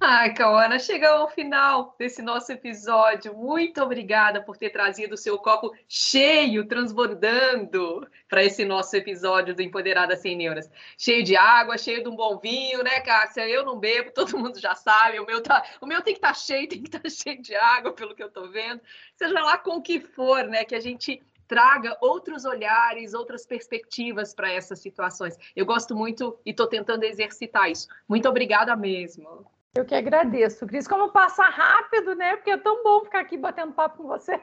Ai, 0.00 0.34
Cauana, 0.34 0.78
chegamos 0.78 1.20
ao 1.22 1.28
final 1.28 1.94
desse 1.98 2.20
nosso 2.20 2.52
episódio. 2.52 3.34
Muito 3.34 3.82
obrigada 3.82 4.42
por 4.42 4.56
ter 4.56 4.70
trazido 4.70 5.14
o 5.14 5.18
seu 5.18 5.38
copo 5.38 5.74
cheio, 5.88 6.66
transbordando 6.66 8.06
para 8.28 8.44
esse 8.44 8.64
nosso 8.64 8.94
episódio 8.96 9.54
do 9.54 9.62
Empoderada 9.62 10.16
Sem 10.16 10.36
Neuras. 10.36 10.70
Cheio 10.98 11.24
de 11.24 11.36
água, 11.36 11.78
cheio 11.78 12.02
de 12.02 12.08
um 12.08 12.16
bom 12.16 12.38
vinho, 12.38 12.82
né, 12.82 13.00
Cássia? 13.00 13.48
Eu 13.48 13.64
não 13.64 13.78
bebo, 13.78 14.10
todo 14.14 14.38
mundo 14.38 14.60
já 14.60 14.74
sabe. 14.74 15.18
O 15.18 15.26
meu, 15.26 15.42
tá, 15.42 15.64
o 15.80 15.86
meu 15.86 16.02
tem 16.02 16.14
que 16.14 16.18
estar 16.18 16.28
tá 16.28 16.34
cheio, 16.34 16.68
tem 16.68 16.80
que 16.80 16.88
estar 16.88 17.00
tá 17.00 17.08
cheio 17.10 17.40
de 17.40 17.54
água, 17.54 17.92
pelo 17.92 18.14
que 18.14 18.22
eu 18.22 18.28
estou 18.28 18.50
vendo. 18.50 18.80
Seja 19.16 19.40
lá 19.40 19.56
com 19.56 19.76
o 19.76 19.82
que 19.82 20.00
for, 20.00 20.44
né, 20.44 20.64
que 20.64 20.74
a 20.74 20.80
gente 20.80 21.22
traga 21.48 21.96
outros 22.00 22.44
olhares, 22.44 23.14
outras 23.14 23.46
perspectivas 23.46 24.34
para 24.34 24.50
essas 24.50 24.78
situações. 24.78 25.38
Eu 25.54 25.64
gosto 25.64 25.94
muito 25.94 26.38
e 26.44 26.50
estou 26.50 26.66
tentando 26.66 27.04
exercitar 27.04 27.70
isso. 27.70 27.88
Muito 28.08 28.28
obrigada 28.28 28.74
mesmo. 28.76 29.46
Eu 29.76 29.84
que 29.84 29.94
agradeço, 29.94 30.66
Cris. 30.66 30.88
Como 30.88 31.10
passa 31.10 31.44
rápido, 31.44 32.14
né? 32.14 32.36
Porque 32.36 32.50
é 32.50 32.56
tão 32.56 32.82
bom 32.82 33.04
ficar 33.04 33.20
aqui 33.20 33.36
batendo 33.36 33.74
papo 33.74 33.98
com 33.98 34.08
vocês. 34.08 34.40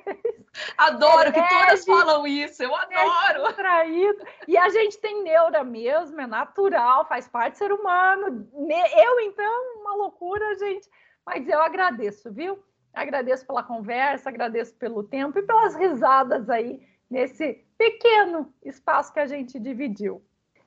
Adoro 0.78 1.30
é 1.30 1.32
que 1.32 1.50
todas 1.50 1.84
falam 1.84 2.28
isso, 2.28 2.62
eu 2.62 2.76
adoro. 2.76 3.48
É 3.48 3.54
traído. 3.54 4.24
E 4.48 4.56
a 4.56 4.70
gente 4.70 5.00
tem 5.00 5.24
neura 5.24 5.64
mesmo, 5.64 6.22
é 6.22 6.28
natural, 6.28 7.08
faz 7.08 7.28
parte 7.28 7.54
do 7.54 7.58
ser 7.58 7.72
humano. 7.72 8.48
Eu, 8.96 9.20
então, 9.22 9.82
uma 9.82 9.96
loucura, 9.96 10.56
gente. 10.60 10.88
Mas 11.26 11.50
eu 11.50 11.62
agradeço, 11.62 12.32
viu? 12.32 12.64
Agradeço 12.94 13.48
pela 13.48 13.64
conversa, 13.64 14.30
agradeço 14.30 14.76
pelo 14.76 15.04
tempo 15.04 15.40
e 15.40 15.42
pelas 15.42 15.74
risadas 15.74 16.48
aí 16.48 16.88
nesse 17.10 17.66
pequeno 17.76 18.54
espaço 18.64 19.12
que 19.12 19.20
a 19.20 19.26
gente 19.26 19.60
dividiu. 19.60 20.24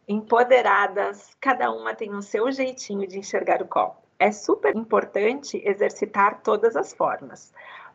Empoderadas, 0.09 1.37
cada 1.41 1.71
uma 1.71 1.95
tem 1.95 2.13
o 2.13 2.23
seu 2.23 2.51
jeitinho 2.51 3.07
de 3.07 3.19
enxergar 3.19 3.63
o 3.63 3.69
copo 3.69 4.06
é 4.19 4.31
super 4.33 4.75
importante 4.77 5.61
exercitar 5.65 6.43
todas 6.43 6.77
as 6.77 6.93
formas 6.95 7.53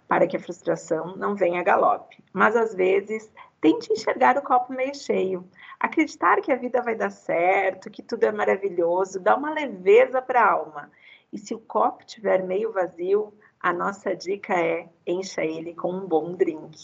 para 0.08 0.28
que 0.28 0.36
a 0.36 0.40
frustração 0.42 1.16
não 1.16 1.36
venha 1.36 1.62
a 1.62 1.64
galope. 1.64 2.24
Mas 2.34 2.56
às 2.56 2.76
vezes, 2.76 3.32
tente 3.62 3.94
enxergar 3.94 4.38
o 4.38 4.42
copo 4.42 4.74
meio 4.74 4.94
cheio. 4.94 5.48
Acreditar 5.80 6.42
que 6.42 6.52
a 6.52 6.58
vida 6.58 6.82
vai 6.82 6.96
dar 6.96 7.12
certo, 7.12 7.90
que 7.90 8.04
tudo 8.04 8.26
é 8.26 8.32
maravilhoso, 8.32 9.20
dá 9.20 9.36
uma 9.36 9.54
leveza 9.54 10.22
para 10.22 10.42
a 10.42 10.52
alma. 10.52 10.92
E 11.32 11.38
se 11.38 11.56
o 11.56 11.60
copo 11.60 12.04
estiver 12.06 12.44
meio 12.44 12.74
vazio, 12.74 13.34
a 13.60 13.72
nossa 13.72 14.14
dica 14.16 14.54
é 14.54 14.90
encha 15.08 15.46
ele 15.46 15.74
com 15.74 15.92
um 15.92 16.06
bom 16.06 16.34
drink. 16.34 16.78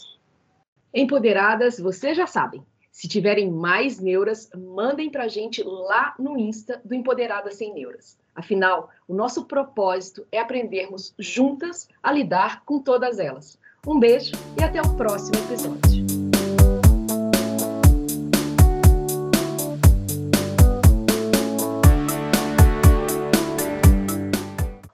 Empoderadas, 0.94 1.78
vocês 1.78 2.16
já 2.16 2.26
sabem. 2.26 2.64
Se 2.90 3.06
tiverem 3.06 3.50
mais 3.50 4.00
neuras, 4.00 4.48
mandem 4.56 5.10
para 5.10 5.24
a 5.24 5.28
gente 5.28 5.62
lá 5.62 6.14
no 6.18 6.38
Insta 6.38 6.80
do 6.84 6.94
Empoderadas 6.94 7.56
Sem 7.56 7.74
Neuras. 7.74 8.18
Afinal, 8.38 8.90
o 9.08 9.14
nosso 9.14 9.46
propósito 9.46 10.24
é 10.30 10.38
aprendermos 10.38 11.12
juntas 11.18 11.88
a 12.00 12.12
lidar 12.12 12.62
com 12.64 12.78
todas 12.78 13.18
elas. 13.18 13.58
Um 13.84 13.98
beijo 13.98 14.30
e 14.56 14.62
até 14.62 14.80
o 14.80 14.94
próximo 14.94 15.36
episódio. 15.44 16.07